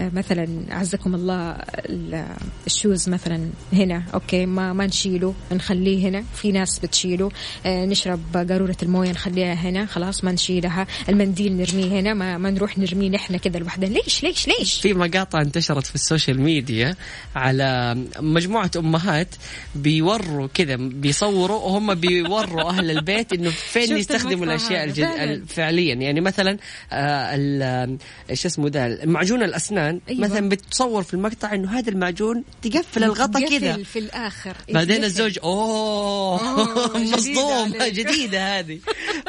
[0.00, 2.26] مثلا عزكم الله ال-
[2.66, 4.02] ال shoes مثلا هنا.
[4.14, 6.24] okay ما ما نشيله نخليه هنا.
[6.34, 7.30] في ناس بتشيله.
[7.66, 8.20] آه، نشرب
[8.50, 9.86] قارورة الموية نخليها هنا.
[9.86, 10.86] خلاص ما نشيلها.
[11.08, 12.14] المنديل نرميه هنا.
[12.14, 13.86] ما, ما نروح نرميه نحن كذا لوحدنا.
[13.98, 16.94] ليش ليش ليش؟ في مقاطع انتشرت في ال social media
[17.36, 19.28] على مجموعة أمهات
[19.74, 25.44] بيوروا كذا بيصوروا وهم بيوروا أهل البيت إنه فين يستخدموا هذا، الجد...
[25.48, 25.94] فعليا.
[25.94, 26.58] يعني مثلا
[26.92, 27.98] آه
[28.30, 30.20] إيش اسمه ده معجون الأسنان أيوة.
[30.20, 33.82] مثلا بتصور في المقطع إنه هذا المعجون تقفل الغطا كذا.
[33.82, 34.56] في الآخر.
[34.68, 35.04] بعدين.
[35.04, 37.94] الزوج أوه أوه، جديدة مصدوم عليك.
[37.98, 38.78] جديدة هذه.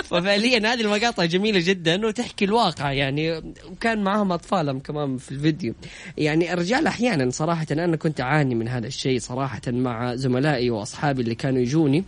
[0.04, 3.54] ففعليا هذه المقاطع جميلة جدا وتحكي الواقع يعني.
[3.72, 5.74] وكان معاهم أطفالهم كمان في الفيديو.
[6.18, 11.36] يعني الرجال أحيانا صراحة أنا كنت اعاني من هذا الشيء صراحة مع زملائي وأصحابي اللي
[11.36, 12.04] كانوا يجوني.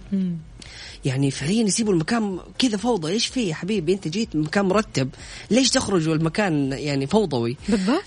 [1.06, 3.12] يعني فعليا يسيبوا المكان كذا فوضى.
[3.12, 5.10] إيش في يا حبيبي؟ أنت جيت مكان مرتب.
[5.52, 8.04] ليش تخرج والمكان يعني فوضوي؟ بالضبط.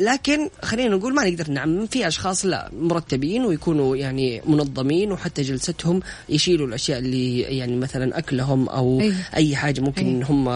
[0.00, 1.86] لكن خلينا نقول ما نقدر نعمم.
[1.86, 8.68] في أشخاص لا مرتبين ويكونوا يعني منظمين وحتى جلستهم يشيلوا الأشياء اللي يعني مثلا أكلهم
[8.68, 9.14] أو أيوة.
[9.34, 9.80] أي حاجة.
[9.80, 10.06] ممكن.
[10.06, 10.48] ان هم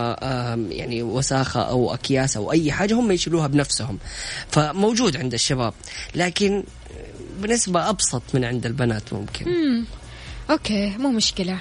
[0.72, 3.98] يعني وساخة أو أكياس أو أي حاجة هم يشيلوها بنفسهم.
[4.48, 5.74] فموجود عند الشباب.
[6.14, 6.64] لكن
[7.42, 9.46] بنسبه أبسط من عند البنات ممكن.
[10.51, 11.59] okay مو مشكلة.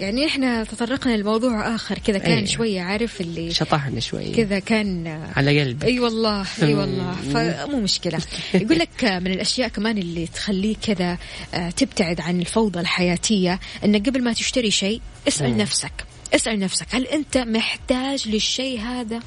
[0.00, 2.46] يعني إحنا تطرقنا لموضوع آخر كذا كان أيوة.
[2.46, 5.06] شوية عارف اللي شطحنا شوي كذا كان
[5.36, 7.12] على قلبي إي والله إي والله.
[7.12, 8.18] فمو مشكلة.
[8.54, 11.18] يقول لك من الأشياء كمان اللي تخليك كذا
[11.54, 15.92] آه، تبتعد عن الفوضى الحياتية انك قبل ما تشتري شيء اسأل نفسك.
[16.34, 19.20] اسأل نفسك هل أنت محتاج للشيء هذا؟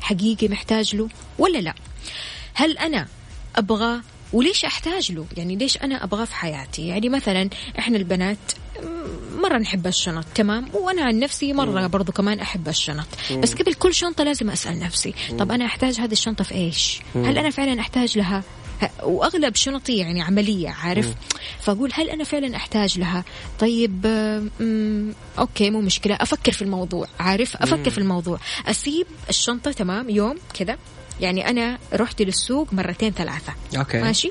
[0.00, 1.08] حقيقي محتاج له
[1.38, 1.74] ولا لا؟
[2.54, 3.06] هل أنا
[3.56, 4.00] أبغى
[4.32, 8.38] وليش أحتاج له؟ يعني ليش أنا أبغاه في حياتي؟ يعني مثلا إحنا البنات
[9.38, 13.06] مرة نحب الشنط تمام؟ وأنا عن نفسي مرة برضو كمان أحب الشنط.
[13.38, 17.38] بس قبل كل شنطة لازم أسأل نفسي طب أنا أحتاج هذه الشنطة في إيش؟ هل
[17.38, 18.42] أنا فعلا أحتاج لها؟
[19.02, 21.14] وأغلب شنطي يعني عملية عارف؟
[21.60, 23.24] فأقول هل أنا فعلا أحتاج لها؟
[23.58, 24.06] طيب
[25.38, 26.14] okay مو مشكلة.
[26.14, 28.38] أفكر في الموضوع عارف؟ أفكر في الموضوع.
[28.66, 30.78] أسيب الشنطة تمام يوم كذا
[31.20, 33.54] يعني أنا رحت للسوق مرتين ثلاثة.
[33.76, 33.98] okay.
[34.00, 34.30] ماشي؟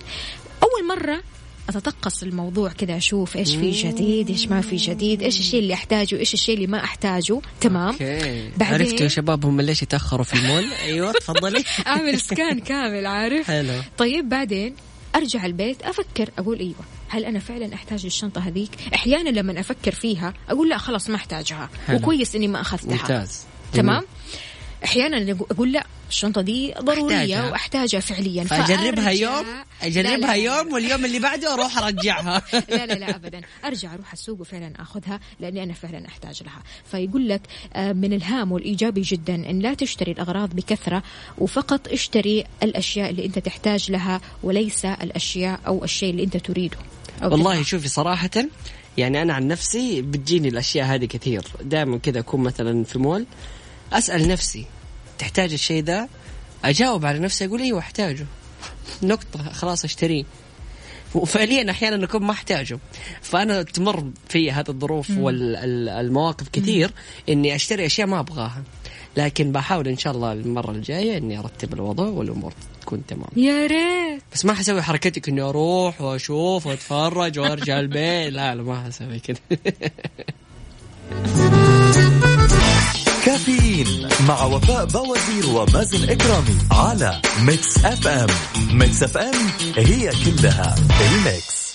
[0.63, 1.21] أول مرة
[1.69, 6.15] أتطقس الموضوع كذا أشوف إيش في جديد إيش ما في جديد إيش الشيء اللي أحتاجه
[6.19, 7.41] إيش الشيء اللي ما أحتاجه.
[7.61, 8.49] تمام؟ okay.
[8.57, 11.63] بعدين- عرفتوا يا شباب هم ليش يتأخروا في المول؟ أيوه تفضلي.
[11.87, 13.73] أعمل سكان كامل عارف؟ حلو.
[13.97, 14.75] طيب بعدين
[15.15, 16.75] أرجع البيت أفكر أقول أيوه
[17.09, 21.69] هل أنا فعلا أحتاج الشنطه هذيك؟ أحيانا لما أفكر فيها أقول لا خلاص ما أحتاجها.
[21.87, 21.97] حلو.
[21.97, 22.95] وكويس إني ما أخذتها.
[22.95, 23.43] ممتاز.
[23.73, 24.03] تمام؟
[24.85, 27.51] أحيانا أقول لا الشنطة دي ضرورية أحتاجها.
[27.51, 28.43] وأحتاجها فعليا.
[28.43, 29.45] فأجربها يوم
[29.81, 30.33] أجربها لا، لا.
[30.33, 32.41] يوم واليوم اللي بعده أروح أرجعها.
[32.69, 33.41] لا لا لا ابدا.
[33.65, 36.63] أرجع أروح السوق وفعلا أخذها لأني أنا فعلا أحتاج لها.
[36.91, 37.41] فيقول لك
[37.73, 41.03] آه، من الهام والإيجابي جدا إن لا تشتري الأغراض بكثرة
[41.37, 46.77] وفقط اشتري الأشياء اللي أنت تحتاج لها وليس الأشياء أو الشيء اللي أنت تريده.
[47.23, 47.63] أو والله تبغاه.
[47.63, 48.29] شوفي صراحة
[48.97, 51.43] يعني أنا عن نفسي بتجيني الأشياء هذه كثير.
[51.63, 53.25] دائما كذا أكون مثلا في مول
[53.93, 54.65] أسأل نفسي
[55.19, 56.07] تحتاج الشيء ذا
[56.65, 58.25] أجاوب على نفسي أقول أيوة أحتاجه
[59.03, 60.23] نقطة خلاص أشتريه.
[61.15, 62.79] وفعليا أحيانا أكون ما أحتاجه.
[63.21, 66.91] فأنا تمر في هذه الظروف والمواقف كثير
[67.29, 68.63] إني أشتري أشياء ما أبغاها.
[69.17, 73.29] لكن بحاول إن شاء الله المرة الجاية إني أرتب الوضع والأمور تكون تمام.
[73.35, 74.23] يا ريت.
[74.33, 78.33] بس ما حسوي حركتك إني أروح وأشوف وأتفرج وأرجع البيت.
[78.33, 79.39] لا لا ما حسوي كذا.
[83.29, 88.27] كافيين مع وفاء بوازير ومازن إكرامي على Mix FM.
[88.73, 89.33] Mix FM
[89.77, 91.69] هي كلها ال Mix.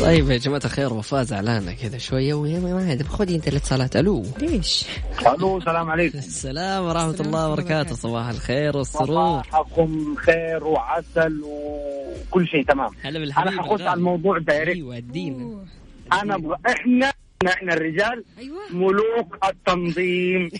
[0.00, 3.96] طيب يا جماعة الخير وفاء زعلانة كذا شوية وهي ما ادري خذي أنت الاتصالات.
[3.96, 4.24] ألو.
[4.40, 4.84] ليش؟
[5.26, 6.18] ألو السلام عليكم.
[6.18, 7.94] السلام ورحمة السلام الله وبركاته.
[7.94, 9.06] صباح الخير والسرور.
[9.42, 12.90] صباحكم خير وعسل وكل شيء تمام.
[13.02, 13.80] هلا بالحبيب أنا حخش.
[13.80, 15.44] على الموضوع direct أيوه ادينا.
[15.44, 15.81] أوه.
[16.12, 17.12] أنا أبغى إحنا
[17.48, 18.60] إحنا الرجال أيوه.
[18.72, 20.50] ملوك التنظيم.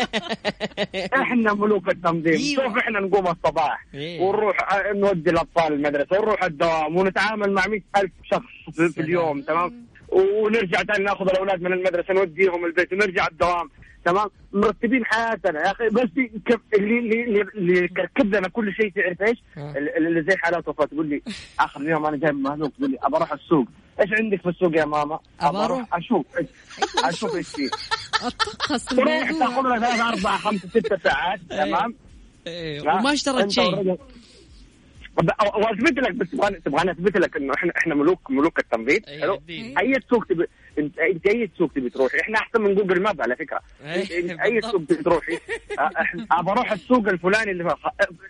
[1.22, 2.32] إحنا ملوك التنظيم.
[2.34, 2.64] أيوة.
[2.68, 3.86] شوف إحنا نقوم الصباح.
[3.94, 4.20] إيه.
[4.20, 9.86] ونروح آه، نودي الأطفال المدرسة ونروح الدوام ونتعامل مع مئة ألف شخص في, اليوم تمام؟
[10.08, 13.70] ونرجع تاني ناخذ الأولاد من المدرسة نوديهم البيت ونرجع الدوام
[14.04, 15.60] تمام؟ مرتبين حياتنا.
[15.60, 16.08] يا أخي بس
[16.74, 19.74] اللي اللي اللي- كركب لنا كل شيء تعرف إيش؟ آه.
[19.76, 20.84] اللي زي حالات وفاة.
[20.84, 21.22] تقول لي
[21.60, 22.72] آخر اليوم أنا جاي مهلوك.
[22.78, 23.66] تقول لي أبى أروح السوق.
[24.00, 26.26] إيش عندك في السوق يا ماما؟ ابى أروح أشوف.
[27.04, 27.36] أشوف.
[27.36, 27.70] إيش فيه
[28.26, 31.94] اتطقس تروح تاخذ لك ثلاث أربع خمس ست ساعات تمام؟
[32.46, 33.96] إيه، وما اشترت شيء.
[35.56, 39.42] واثبت لك بس تبغاني تبغاني أثبت لك إنه إحنا إحنا ملوك ملوك التنظيم أيوة، حلو.
[39.80, 40.46] أي سوق تبي
[40.78, 43.60] انت أنت أي سوق تبي تروحي؟ إحنا أحسن من جوجل ماب على فكرة.
[43.84, 44.60] أيوة، أي.
[44.60, 45.38] سوق تبي تروحي؟
[46.30, 47.74] ابى أروح السوق الفلاني اللي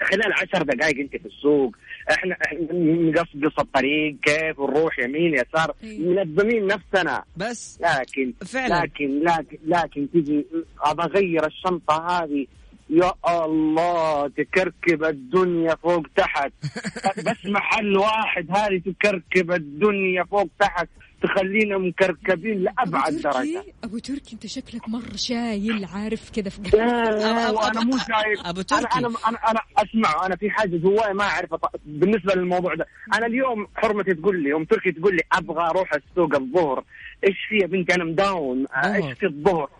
[0.03, 1.77] خلال عشر دقائق أنت في السوق.
[2.11, 6.24] إحنا إحنا نقصقص الطريق كيف نروح يمين يسار أيوة.
[6.24, 8.82] منظمين نفسنا بس لكن فعلا.
[8.82, 10.46] لكن لكن لكن تجي
[10.80, 12.46] ابى أغير الشنطة هذه
[12.90, 16.53] يا الله تكركب الدنيا فوق تحت
[17.26, 20.88] بس محل واحد هذه تكركب الدنيا فوق تحت
[21.23, 23.64] تخلينا مكركبين لأبعد أبو تركي؟ درجة.
[23.85, 28.62] أبو تركي أنت شكلك مرة شايل عارف كذا في أبو- وأنا مو شايف أبو أنا
[28.62, 28.99] تركي.
[28.99, 33.27] أنا أنا أنا أسمع أنا في حاجة جواي ما اعرف أط- بالنسبة للموضوع ده أنا
[33.27, 36.85] اليوم حرمتي تقول لي ام تركي تقول لي أبغى أروح السوق الظهر.
[37.29, 38.95] إيش في يا بنتي؟ أنا مداوم ظهر.
[38.95, 39.70] إيش في الظهر؟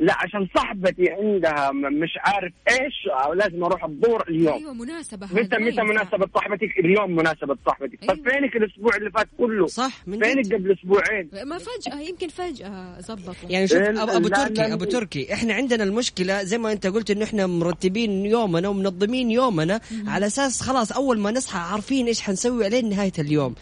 [0.00, 2.94] لا عشان صاحبتي عندها مش عارف إيش
[3.34, 4.54] لازم أروح الظهر اليوم.
[4.54, 5.26] أيوه مناسبة.
[5.26, 5.82] متى متى ينفع.
[5.82, 8.02] مناسبة صاحبتك؟ اليوم مناسبة صاحبتك.
[8.02, 8.14] أيوة.
[8.14, 10.24] طيب فينك الأسبوع اللي فات كله؟ صح من.
[10.24, 13.34] فينك قبل أسبوعين؟ ما فجأة يمكن فجأة زبطوا.
[13.50, 14.90] يعني شوف لا، ابو أبو لا، تركي لا، أبو لا.
[14.90, 20.26] تركي إحنا عندنا المشكلة زي ما أنت قلت إنه إحنا مرتبين يومنا ومنظمين يومنا على
[20.26, 23.54] أساس خلاص أول ما نصحى عارفين إيش حنسوي لين نهاية اليوم.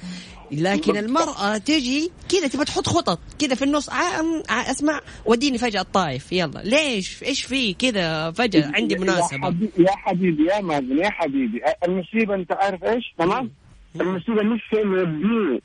[0.53, 5.81] لكن المرأة تجي كذا تبى تحط خطط كذا في النص عام ع- أسمع وديني فجأة
[5.81, 6.59] الطايف يلا.
[6.65, 9.39] ليش؟ إيش في كذا فجأة؟ عندي يا مناسبة.
[9.47, 11.61] حبيبي يا حبيبي يا مازن يا حبيبي.
[11.89, 13.51] المصيبة أنت عارف إيش؟ تمام؟
[14.01, 15.61] المصيبة مش في الدين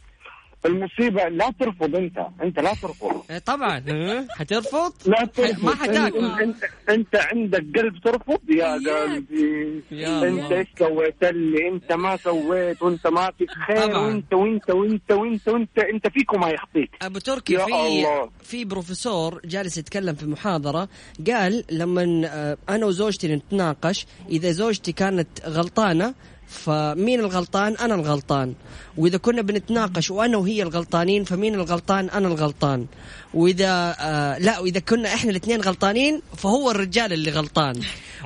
[0.65, 6.25] المصيبة لا ترفض أنت أنت لا ترفض إيه طبعا ها؟ حترفض لا ترفض ما حتاكل.
[6.25, 6.55] أنت,
[6.89, 8.73] أنت, عندك قلب ترفض يا.
[8.73, 10.51] قلبي أنت.
[10.51, 13.97] إيش سويت لي أنت ما سويت وأنت ما فيك خير طبعاً.
[14.07, 18.29] وأنت وأنت وأنت وأنت وأنت أنت فيك وما يخطيك أبو تركي يا في الله.
[18.43, 20.89] في بروفيسور جالس يتكلم في محاضرة
[21.27, 26.13] قال لما آه، أنا وزوجتي نتناقش إذا زوجتي كانت غلطانة
[26.49, 28.53] فمين الغلطان؟ أنا الغلطان.
[28.97, 32.85] وإذا كنا بنتناقش وأنا وهي الغلطانين فمين الغلطان؟ أنا الغلطان.
[33.33, 37.75] وإذا آه لا وإذا كنا إحنا الاثنين غلطانين فهو الرجال اللي غلطان.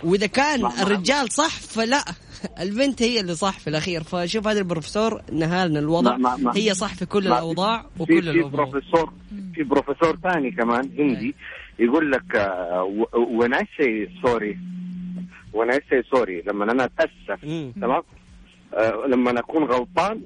[0.03, 2.03] وإذا كان الرجال صح فلا.
[2.59, 4.03] البنت هي اللي صح في الأخير.
[4.03, 6.17] فشوف هذا البروفيسور نهالنا الوضع.
[6.17, 8.49] ما- ما- هي صح في كل الأوضاع وكل في الأمور.
[8.49, 9.13] بروفيسور
[9.55, 11.36] في بروفيسور ثاني كمان هندي
[11.80, 12.51] يقول لك
[12.88, 14.55] و- when I say sorry
[15.53, 17.73] when I say sorry لما أنا اتأسف مم.
[17.81, 18.03] تمام
[18.73, 20.21] آه، لما أكون غلطان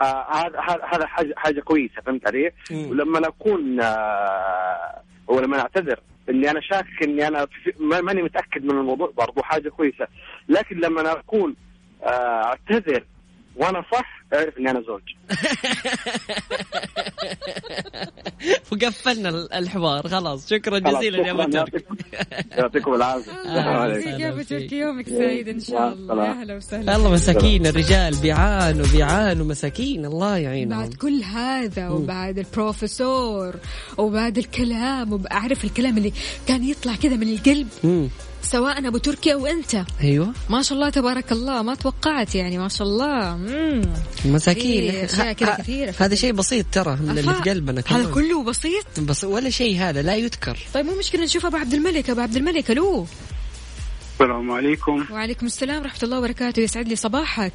[0.00, 6.50] آه، هذا هذا هذا حاجة حاجة كويسة فهمت علي؟ ولما أكون آه، ولما أعتذر إني
[6.50, 7.46] أنا شاكك إني أنا
[7.80, 10.06] ماني متأكد من الموضوع برضو حاجة كويسة
[10.48, 11.54] لكن لما أنا أكون
[12.02, 13.04] آه، أعتذر
[13.56, 15.02] وأنا صح اعرف اني أنا زوج.
[18.72, 19.28] وقفلنا
[19.58, 20.50] الحوار خلاص.
[20.50, 21.84] شكرا جزيلا يا أبو ترك.
[22.58, 23.32] يعطيكم- العافية.
[23.32, 24.42] يسعدك يا أبو.
[24.42, 26.30] تركي يومك سعيد إن شاء الله.
[26.30, 26.96] أهلا وسهلا.
[26.96, 30.78] الله مساكين الرجال بيعانوا بيعانوا مساكين الله يعينهم.
[30.80, 33.54] بعد كل هذا وبعد البروفيسور
[33.98, 36.12] وبعد الكلام وأعرف الكلام اللي
[36.48, 37.68] كان يطلع كذا من القلب.
[38.44, 39.84] سواء أبو تركي أو أنت.
[40.00, 40.32] أيوه.
[40.50, 43.36] ما شاء الله تبارك الله ما توقعت يعني ما شاء الله.
[43.36, 43.82] مم.
[44.24, 45.06] مساكين.
[45.06, 49.78] في هذا شيء بسيط ترى من اللي في قلبنا هذا كله بسيط؟ بس ولا شيء
[49.78, 50.58] هذا لا يذكر.
[50.74, 52.10] طيب مو مشكلة نشوف أبو عبد الملك.
[52.10, 53.06] أبو عبد الملك ألو.
[54.12, 55.04] السلام عليكم.
[55.10, 56.60] وعليكم السلام ورحمة الله وبركاته.
[56.60, 57.52] يسعد لي صباحك.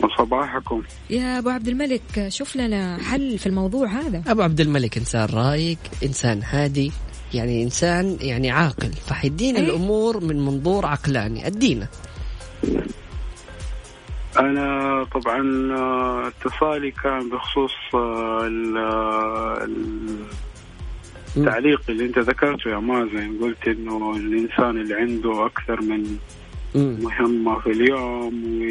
[0.00, 0.82] وصباحكم.
[1.10, 4.22] يا أبو عبد الملك شوف لنا حل في الموضوع هذا.
[4.26, 6.92] أبو عبد الملك إنسان رايق إنسان هادي
[7.34, 11.88] يعني إنسان يعني عاقل فحيدينا إيه؟ الأمور من منظور عقلاني أدينا
[14.38, 19.68] أنا طبعا آه، اتصالي كان بخصوص آه، ال- آه،
[21.36, 26.16] التعليق اللي أنت ذكرته يا مازن قلت إنه الإنسان اللي عنده أكثر من.
[27.02, 28.64] مهمة في اليوم و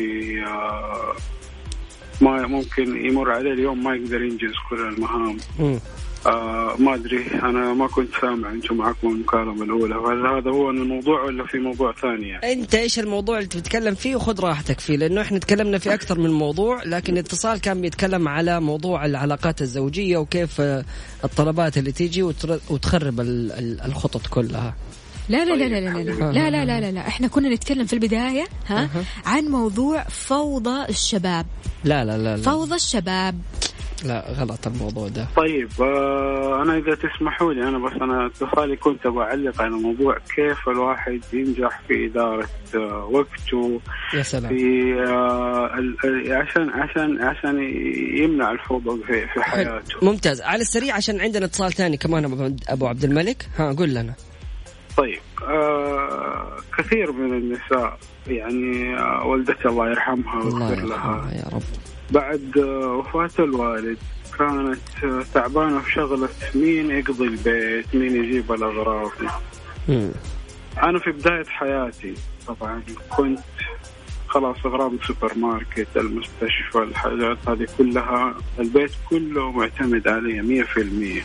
[2.22, 5.38] ما ممكن يمر عليه اليوم ما يقدر ينجز كل المهام.
[6.26, 11.22] آه ما ادري أنا ما كنت سامع أنتم معكم المكالمه الاولى هل هذا هو الموضوع
[11.24, 15.22] ولا في موضوع ثاني يعني؟ انت إيش الموضوع اللي تتكلم فيه وخذ راحتك فيه لأنه
[15.22, 20.62] إحنا تكلمنا في أكثر من موضوع لكن الاتصال كان بيتكلم على موضوع العلاقات الزوجيه وكيف
[20.62, 20.86] آه،
[21.24, 24.76] الطلبات اللي تيجي وتر- وتخرب ال- ال- الخطط كلها
[25.30, 27.94] لا لا لا لا لا لا لا لا لا لا لا إحنا كنا نتكلم في
[27.94, 28.90] البداية ها
[29.26, 31.46] عن موضوع فوضى الشباب
[31.84, 33.40] لا لا لا لا, فوضى الشباب
[34.04, 35.28] لا غلط الموضوع ده.
[35.36, 40.18] طيب آه أنا إذا تسمحوا لي أنا بس أنا اتصالي كنت أبغى أعلق على موضوع
[40.36, 43.80] كيف الواحد ينجح في إدارة آه وقته
[44.14, 44.50] يا سلام.
[44.50, 45.70] في آه
[46.36, 47.60] عشان عشان عشان
[48.18, 49.96] يمنع الفوضى في, في حياته.
[50.02, 50.42] ممتاز.
[50.42, 53.50] على السريع عشان عندنا اتصال ثاني كمان أبو عبد الملك.
[53.58, 54.14] ها قول لنا.
[54.98, 57.98] طيب آه كثير من النساء
[58.28, 60.96] يعني آه والدتي الله يرحمها الله ويغفر لها.
[60.96, 61.64] يرحمها يا رب.
[62.12, 63.98] بعد آه، وفاة الوالد.
[64.40, 69.12] كانت آه، تعبانة في شغلة مين يقضي البيت؟ مين يجيب الأغراض.
[70.84, 72.14] أنا في بداية حياتي
[72.48, 73.40] طبعا كنت
[74.28, 81.22] خلاص أغراض السوبر ماركت المستشفى الحاجات هذه كلها البيت كله معتمد علي مية في المية.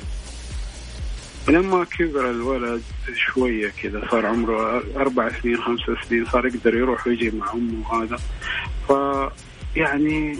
[1.49, 2.83] لما كبر الولد
[3.15, 8.19] شوية كذا صار عمره أربع سنين خمس سنين صار يقدر يروح ويجي مع أمه هذا
[8.89, 8.93] ف
[9.77, 10.37] يعني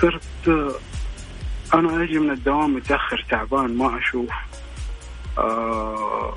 [0.00, 0.72] صرت آه،
[1.74, 4.30] أنا أجي من الدوام متأخر تعبان ما أشوف.
[5.38, 6.34] آه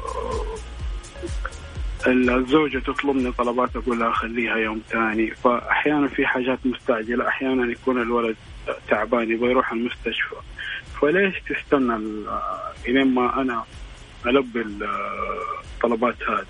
[2.08, 5.32] الزوجة تطلبني طلبات أقول لها خليها يوم ثاني.
[5.32, 8.36] فأحيانا في حاجات مستعجلة أحيانا يكون الولد
[8.90, 10.36] تعبان يبغى يروح المستشفى.
[11.02, 11.96] فليش تستنى
[12.88, 13.64] إلين ما أنا
[14.26, 14.90] ألبي ال-
[15.76, 16.46] الطلبات هذه؟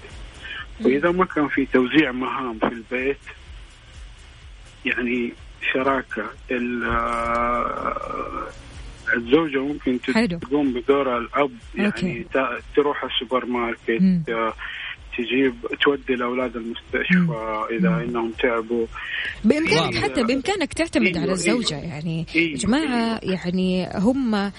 [0.82, 3.18] وإذا ما كان في توزيع مهام في البيت
[4.86, 5.34] يعني
[5.74, 6.24] شراكة
[9.18, 10.38] الزوجة ممكن حلو.
[10.38, 12.26] تقوم بدور الأب يعني okay.
[12.76, 14.24] تروح السوبر ماركت مم.
[14.30, 14.54] آه،
[15.18, 17.78] تجيب تودي الأولاد المستشفى مم.
[17.80, 17.96] إذا مم.
[18.00, 18.86] إنهم تعبوا
[19.44, 21.58] بإمكانك حتى بإمكانك تعتمد إيه على إيوه، إيوه.
[21.60, 23.32] الزوجة إيه يعني إيه جماعة إيه.
[23.32, 24.52] يعني هم آه،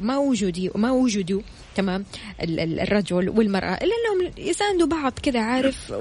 [0.00, 1.40] ما وجودي ما وجدوا
[1.76, 2.04] تمام
[2.42, 5.92] ال- ال- الرجل والمرأة إلا أنهم يساندوا بعض كذا عارف.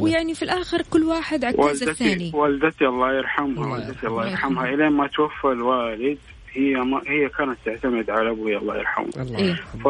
[0.00, 4.06] ويعني في الآخر كل واحد عكاز والدتي الثاني والدتي الله يرحمها والدتي.
[4.06, 6.18] الله يرحمها الين ما توفى الوالد
[6.52, 9.44] هي ما هي كانت تعتمد على أبوي الله يرحمه الله إيه.
[9.44, 9.82] يرحمه.
[9.82, 9.88] ف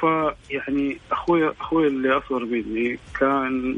[0.00, 0.02] ف
[0.50, 3.76] يعني أخوي أخوي اللي أصغر مني كان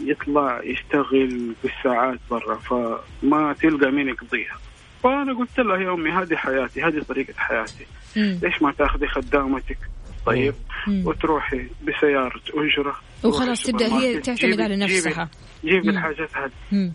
[0.00, 4.56] يطلع يشتغل بالساعات برا فما تلقى مين يقضيها
[5.02, 7.86] فأنا قلت لها يا أمي هذه حياتي هذه طريقة حياتي.
[8.16, 9.78] ليش ما تأخذي خدامتك
[10.26, 10.54] طيب
[10.86, 11.06] مم.
[11.06, 15.28] وتروحي بسيارة أجرة وخلاص تبدأ هي تعتمد على نفسها.
[15.64, 16.92] جيب الحاجات هذه.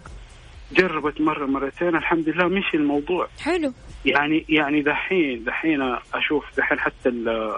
[0.71, 3.27] جربت مرة مرتين الحمد لله مشي الموضوع.
[3.39, 3.73] حلو.
[4.05, 5.81] يعني يعني دحين دحين
[6.13, 7.51] أشوف دحين حتى ال-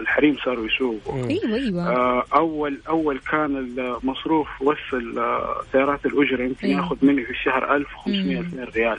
[0.00, 1.14] الحريم صاروا يسوقوا.
[1.28, 1.88] أيوه أيوه.
[1.96, 6.80] آه، اول أول كان المصروف وصل آه، سيارات الأجرة يمكن أيوة.
[6.82, 8.46] ياخذ مني في الشهر 1500 مم.
[8.46, 8.98] 2000 ريال.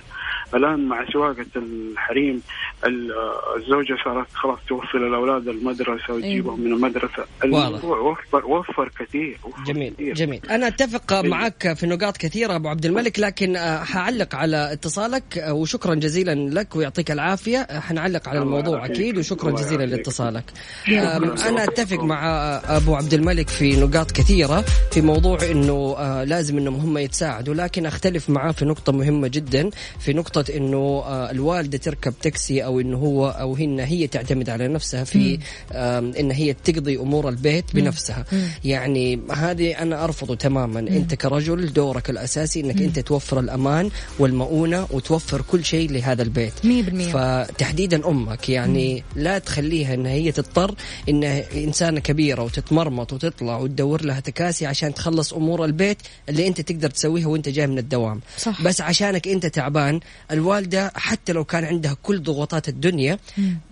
[0.53, 2.41] الآن مع سواقة الحريم
[2.85, 7.25] ال- آه، الزوجة صارت خلاص توصل الأولاد المدرسة وتجيبهم من المدرسة.
[7.43, 10.13] الموضوع وفر وفر كثير وفر جميل كثير.
[10.13, 10.41] جميل.
[10.49, 12.98] أنا أتفق معك في نقاط كثيرة أبو عبد الملك.
[12.99, 17.57] لكن آه، حعلق على اتصالك آه، وشكرا جزيلا لك ويعطيك العافية.
[17.57, 18.85] آه، حنعلق على الموضوع.
[18.85, 19.83] أكيد وشكرا جزيلا.
[19.85, 20.43] لاتصالك.
[20.87, 21.63] الله أنا.
[21.63, 26.75] أتفق مع آه، أبو عبد الملك في نقاط كثيرة في موضوع إنه آه، لازم إنهم
[26.75, 29.69] هم يتساعدوا لكن أختلف معاه في نقطة مهمة جدا
[29.99, 34.67] في نقطة إنه آه، الوالدة تركب تاكسي أو إنه هو أو هن هي تعتمد على
[34.67, 35.39] نفسها في
[36.19, 38.25] إن هي تقضي أمور البيت بنفسها.
[38.63, 40.79] يعني هذه أنا أرفضه تماما.
[40.79, 46.53] أنت كرجل دورك الأساسي إنك أنت توفر الأمان والمؤونة وتوفر كل شيء لهذا البيت.
[46.63, 46.67] 100%
[47.13, 50.75] فتحديدا أمك يعني لا تخليها ان هي تضطر
[51.09, 55.97] إنها إنسانة كبيرة وتتمرمط وتطلع وتدور لها تكاسي عشان تخلص أمور البيت
[56.29, 58.21] اللي أنت تقدر تسويها وأنت جاي من الدوام.
[58.37, 58.61] صح.
[58.61, 59.99] بس عشانك أنت تعبان
[60.31, 63.19] الوالدة حتى لو كان عندها كل ضغوطات الدنيا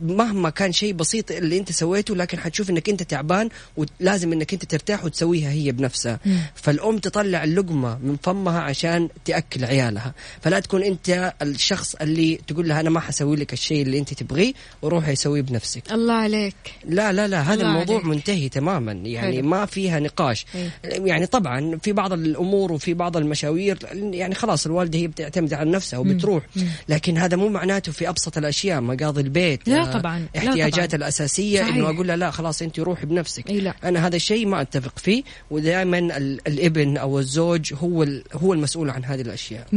[0.02, 4.66] مهما كان شيء بسيط اللي أنت سويته لكن حتشوف إنك أنت تعبان ولازم إنك أنت
[4.66, 6.20] ترتاح وتسويها هي بنفسها.
[6.56, 12.80] فالأم تطلع اللقمة من فمها عشان تأكل عيالها فلا تكون أنت الشخص اللي تقول لها
[12.80, 16.56] أنا ما حسوي لك الشيء اللي أنت تبغيه وروحي سويه بنفسك الله عليك
[16.86, 18.08] لا لا لا هذا الموضوع عليك.
[18.08, 19.48] منتهي تماما يعني حلو.
[19.50, 20.70] ما فيها نقاش إيه.
[20.84, 26.00] يعني طبعا في بعض الأمور وفي بعض المشاوير يعني خلاص الوالدة هي بتعتمد على نفسها
[26.00, 26.44] وبتروح
[26.90, 30.96] لكن هذا مو معناته في أبسط الأشياء مقاضي البيت لا آه، طبعاً، لا احتياجات طبعاً.
[30.96, 31.76] الاساسيه صحيح.
[31.76, 33.74] انه أقول لها لا خلاص أنت روحي بنفسك إي لا.
[33.84, 39.06] أنا هذا الشيء ما أتفق فيه ودائما ال- الإبن أو الزوج هو هو المسؤول عن
[39.06, 39.68] هذه الأشياء.
[39.72, 39.74] 100%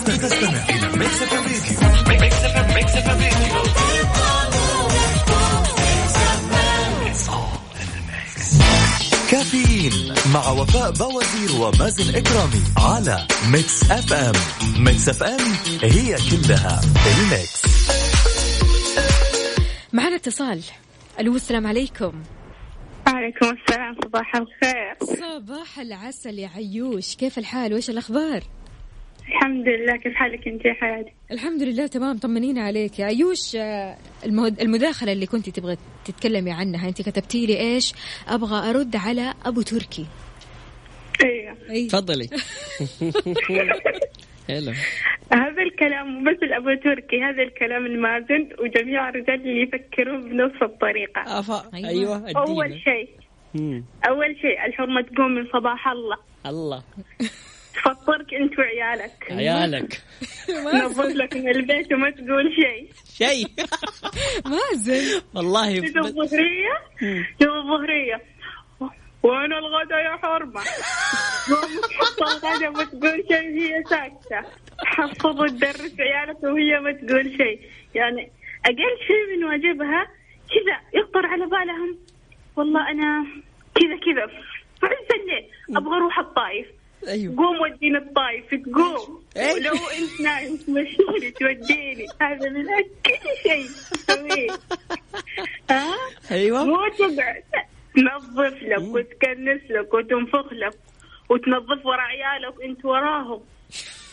[0.00, 3.60] أنت تستمع إلى Mix FM راديو Mix FM Mix FM راديو
[9.30, 14.32] كافيين مع وفاء بوازير ومازن إكرامي على Mix FM.
[14.84, 17.62] Mix FM هي كلها ال Mix.
[19.92, 20.62] معنا اتصال.
[21.20, 22.12] ألو السلام عليكم.
[23.14, 24.94] وعليكم السلام صباح الخير.
[25.02, 28.42] صباح العسل يا عيوش كيف الحال؟ وإيش الأخبار؟
[29.28, 32.98] الحمد لله كيف حالك أنت يا حياتي الحمد لله تمام طمنينا عليك.
[32.98, 33.96] يا عيوش آه،
[34.60, 37.92] المداخلة اللي كنت تبغى تتكلمي عنها أنت كتبتي لي إيش؟
[38.28, 40.06] أبغى أرد على أبو تركي.
[41.24, 41.88] أيوه.
[41.88, 42.28] تفضلي.
[44.50, 44.72] حلو
[45.32, 51.38] هذا الكلام مو بس الأبو تركي هذا الكلام المازن وجميع الرجال اللي يفكرون بنفس الطريقة.
[51.38, 51.70] أفا.
[51.74, 51.88] أيوة.
[51.88, 53.08] أيوه أول ادينا شيء.
[54.08, 56.16] أول شيء الحرمة تقوم من صباح الله.
[56.46, 56.82] الله.
[57.74, 59.26] تفطرك أنت وعيالك.
[59.38, 60.00] عيالك.
[60.72, 62.88] تنظف لك من البيت وما تقول شيء.
[63.28, 63.46] شيء.
[64.52, 68.20] مازن والله ب- الظهريه تجي الظهريه
[69.22, 70.60] وأنا الغدا يا حرمة.
[71.90, 74.48] تحط الغدا ما تقول شيء هي ساكتة.
[74.84, 77.60] حفظ وتدرس عيالك وهي ما تقول شيء.
[77.94, 78.32] يعني
[78.66, 80.06] أقل شيء من واجبها
[80.50, 81.98] كذا يخطر على بالهم.
[82.56, 83.26] والله أنا
[83.74, 84.26] كذا كذا.
[84.80, 86.66] في عز الليل أبغى أروح الطايف
[87.08, 87.36] أيوه.
[87.36, 89.22] قوم وديني الطايف تقوم.
[89.36, 89.52] إيه.
[89.52, 92.06] ولو أنت نايم تمشيني توديني.
[92.22, 92.66] هذا من
[93.06, 93.66] كل شيء.
[94.08, 94.48] تسويه
[95.70, 95.94] ها؟
[96.30, 96.64] أيوه.
[96.64, 97.42] مو تقعد.
[97.96, 100.74] تنظف لك وتكنس لك وتنفخ لك
[101.28, 103.40] وتنظف ورا عيالك انت وراهم.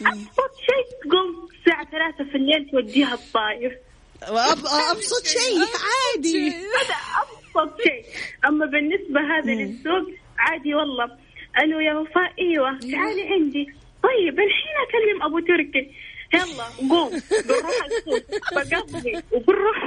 [0.02, 3.74] أبسط شيء تقوم الساعة ثلاثة في الليل توديها الطايف
[4.22, 6.49] وأب- أبسط شيء عادي.
[6.49, 8.04] هذا أبسط شيء.
[8.48, 11.18] أما بالنسبة هذا للسوق عادي والله.
[11.64, 13.66] ألو يا وفاء إيوه تعالي عندي.
[14.04, 15.91] طيب الحين أكلم أبو تركي.
[16.34, 17.10] يلا قوم.
[17.10, 18.24] بنروح السوق
[18.56, 19.78] بقضي وبنروح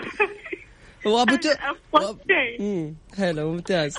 [1.05, 1.47] وأبو ت...
[3.18, 3.94] حلو ممتاز.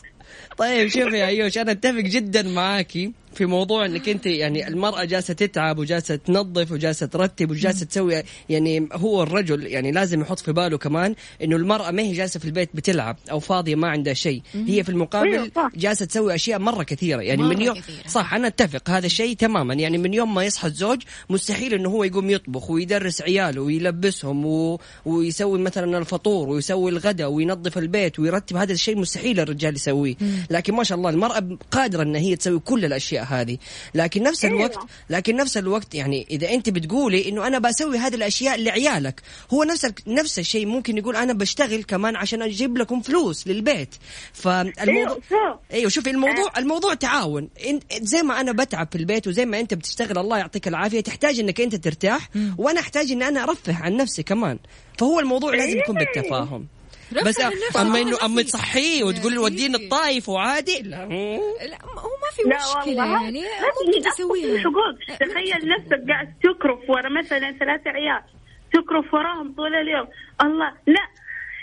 [0.58, 3.12] طيب شوفي يا ايوش أنا أتفق جدا معاكي.
[3.34, 8.90] في موضوع انك انت يعني المرأة جالسة تتعب وجالسة تنظف وجالسة ترتب وجالسة تسوي يعني
[8.94, 12.70] هو الرجل يعني لازم يحط في باله كمان انه المرأة ما هي جالسة في البيت
[12.74, 14.42] بتلعب أو فاضية ما عندها شيء.
[14.68, 15.72] هي في المقابل أيوة،.
[15.76, 17.22] جالسة تسوي أشياء مرة كثيرة.
[17.22, 18.08] يعني مرة من يوم كثيرة.
[18.08, 19.74] صح أنا أتفق هذا الشيء تماما.
[19.74, 24.80] يعني من يوم ما يصحى الزوج مستحيل إنه هو يقوم يطبخ ويدرس عياله ويلبسهم و...
[25.06, 30.16] ويسوي مثلا الفطور ويسوي الغداء وينظف البيت ويرتب هذا الشيء مستحيل الرجال يسويه.
[30.50, 33.21] لكن ما شاء الله المرأة قادرة إن هي تسوي كل الأشياء.
[33.24, 33.58] هذه.
[33.96, 34.58] لكن نفس أيوة.
[34.58, 34.78] الوقت
[35.10, 39.22] لكن نفس الوقت يعني إذا أنت بتقولي إنه أنا بسوي هذه الأشياء لعيالك
[39.54, 43.96] هو نفس نفس الشيء ممكن يقول أنا بشتغل كمان عشان أجيب لكم فلوس للبيت.
[44.34, 45.60] فالموضوع أيوه صح.
[45.74, 47.50] أيوه شوفي الموضوع الموضوع تعاون.
[48.02, 51.62] زي ما أنا بتعب في البيت وزي ما أنت بتشتغل الله يعطيك العافية تحتاج إنك
[51.62, 54.60] أنت ترتاح وأنا أحتاج إن أنا أرفه عن نفسي كمان.
[54.98, 55.96] فهو الموضوع لازم يكون.
[55.96, 56.68] بالتفاهم.
[57.26, 57.42] بس
[57.76, 58.18] أما ما انه.
[58.26, 59.76] أما تصحيه وتقول له سيدي.
[59.76, 60.96] الطايف وعادي لا.
[60.96, 63.42] لا هو ما في مشكلة يعني.
[63.42, 64.56] ممكن تسويها.
[64.56, 68.22] الحقوق تخيل نفسك قاعد تكرف ورا مثلا ثلاثة عيال
[68.74, 70.08] تكرف وراهم طول اليوم.
[70.42, 71.08] الله لا.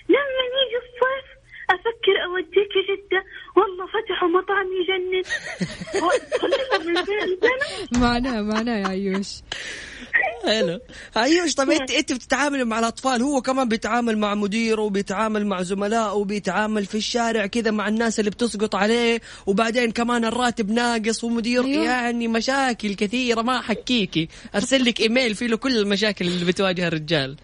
[0.09, 1.29] لما يجي الصيف
[1.70, 3.25] أفكر أوديك جدة.
[3.57, 5.23] والله فتحوا مطعم يجنن.
[8.03, 9.29] معناه معناه يا عيوش.
[10.47, 10.81] حلو.
[11.16, 16.12] ايوش طب انت إنت بتتعامل مع الأطفال هو كمان بيتعامل مع مديره وبيتعامل مع زملائه
[16.12, 21.85] وبيتعامل في الشارع كذا مع الناس اللي بتسقط عليه وبعدين كمان الراتب ناقص ومدير أيوة.
[21.85, 23.43] يعني مشاكل كثيرة.
[23.43, 24.28] ما أحكيكي.
[24.55, 27.36] أرسل لك إيميل فيه له كل المشاكل اللي بتواجه الرجال.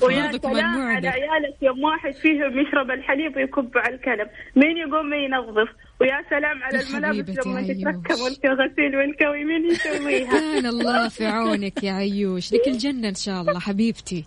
[0.00, 0.80] ويا سلام.
[0.80, 4.28] على عيالك يوم واحد فيهم يشرب الحليب ويكب على الكلب.
[4.56, 8.38] مين يقوم ينظف؟ ويا سلام على الملابس لما تتركب أيوش.
[8.44, 12.52] والغسيل والكوي مين يسويها كان الله في عونك يا عيوش.
[12.52, 14.24] لك الجنة إن شاء الله حبيبتي.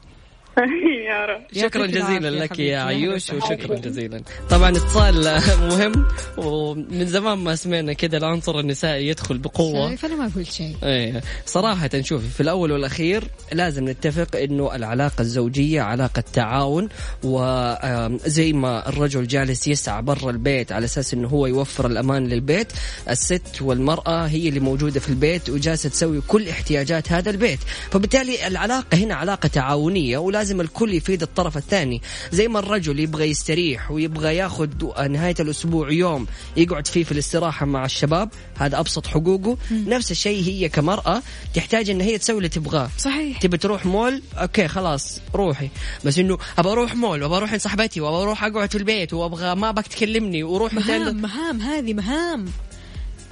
[1.10, 1.42] يا رب.
[1.58, 2.60] شكرا جزيلا لك.
[2.60, 3.30] يا عيوش.
[3.30, 4.22] وشكرا جزيلا.
[4.50, 6.06] طبعا اتصال مهم
[6.38, 9.88] ومن زمان ما سمعنا كذا العنصر النسائي يدخل بقوة.
[9.88, 10.76] شايف أنا ما قلت شيء.
[10.84, 11.22] إيه.
[11.46, 16.90] صراحة شوفي في الأول والأخير لازم نتفق إنه العلاقة الزوجية علاقة تعاون
[17.24, 22.68] وزي ما الرجل جالس يسعى برا البيت على أساس إنه هو يوفر الأمان للبيت
[23.10, 27.60] الست والمرأة هي اللي موجودة في البيت وجالسة تسوي كل احتياجات هذا البيت.
[27.92, 32.02] فبالتالي العلاقة هنا علاقة تعاونية ولازم الكل يفيد الطرف الثاني.
[32.32, 34.70] زي ما الرجل يبغى يستريح ويبغى ياخذ
[35.10, 39.58] نهاية الأسبوع يوم يقعد فيه في الاستراحة مع الشباب هذا أبسط حقوقه.
[39.72, 41.22] نفس الشيء هي كمرأة
[41.54, 42.90] تحتاج إن هي تسوي اللي تبغاه.
[42.98, 43.40] صحيح.
[43.40, 45.70] تبي تروح مول؟ أوكي خلاص روحي.
[46.06, 49.70] بس إنه ابى أروح مول وابى أروح صاحبتي وابى أروح أقعد في البيت وأبغى ما
[49.70, 52.46] أبغاك تكلمني وروح مهام مهام هذه مهام.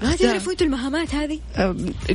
[0.02, 1.40] ما تعرفوا أنتوا المهامات هذه؟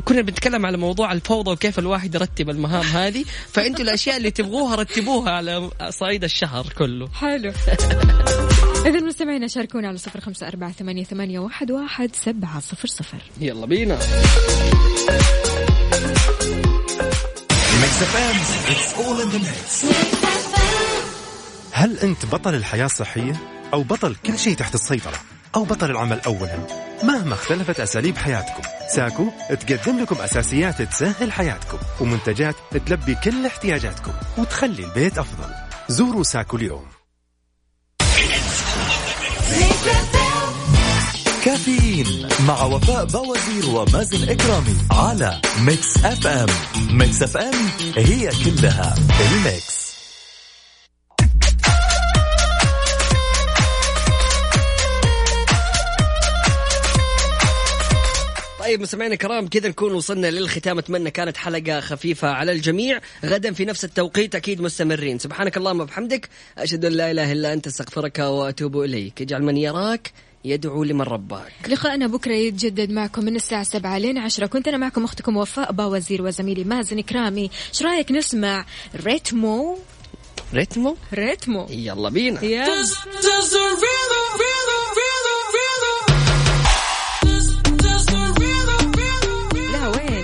[0.04, 5.30] كنا بنتكلم على موضوع الفوضى وكيف الواحد يرتب المهام هذه فأنتوا الأشياء اللي تبغوها رتبوها
[5.30, 7.52] على صعيد الشهر كله حلو
[8.86, 13.66] إذا مستمعينا شاركونا على صفر خمسة أربعة ثمانية, ثمانية واحد, واحد سبعة صفر صفر يلا
[13.66, 13.98] بينا
[21.72, 23.36] هل أنت بطل الحياة الصحية؟
[23.72, 26.58] أو بطل كل شيء تحت السيطرة؟ أو بطل العمل أولا؟
[27.02, 32.54] مهما اختلفت أساليب حياتكم SACO تقدم لكم أساسيات تسهل حياتكم ومنتجات
[32.86, 35.54] تلبي كل احتياجاتكم وتخلي البيت أفضل.
[35.88, 36.86] زوروا SACO اليوم.
[41.44, 46.48] كافيين مع وفاء بوازير ومازن إكرامي على Mix FM.
[46.90, 47.54] Mix FM
[47.96, 49.85] هي كلها ال Mix.
[58.66, 60.78] طيب مستمعينا الكرام كذا نكون وصلنا للختام.
[60.78, 63.00] أتمنى كانت حلقة خفيفة على الجميع.
[63.24, 65.18] غدا في نفس التوقيت أكيد مستمرين.
[65.18, 66.28] سبحانك اللهم وبحمدك.
[66.58, 69.22] أشهد أن لا إله إلا أنت أستغفرك وأتوب إليك.
[69.22, 70.12] اجعل من يراك
[70.44, 71.52] يدعو لمن رباك.
[71.68, 74.46] لقاءنا بكرة يتجدد معكم من الساعة سبعة لين عشرة.
[74.46, 78.66] كنت أنا معكم أختكم وفاء باوزير وزميلي مازن كرامي إيش رأيك نسمع
[78.96, 79.78] ريتمو؟
[80.54, 81.66] ريتمو؟ ريتمو.
[81.70, 82.44] يلا بينا.
[82.44, 82.84] يلا.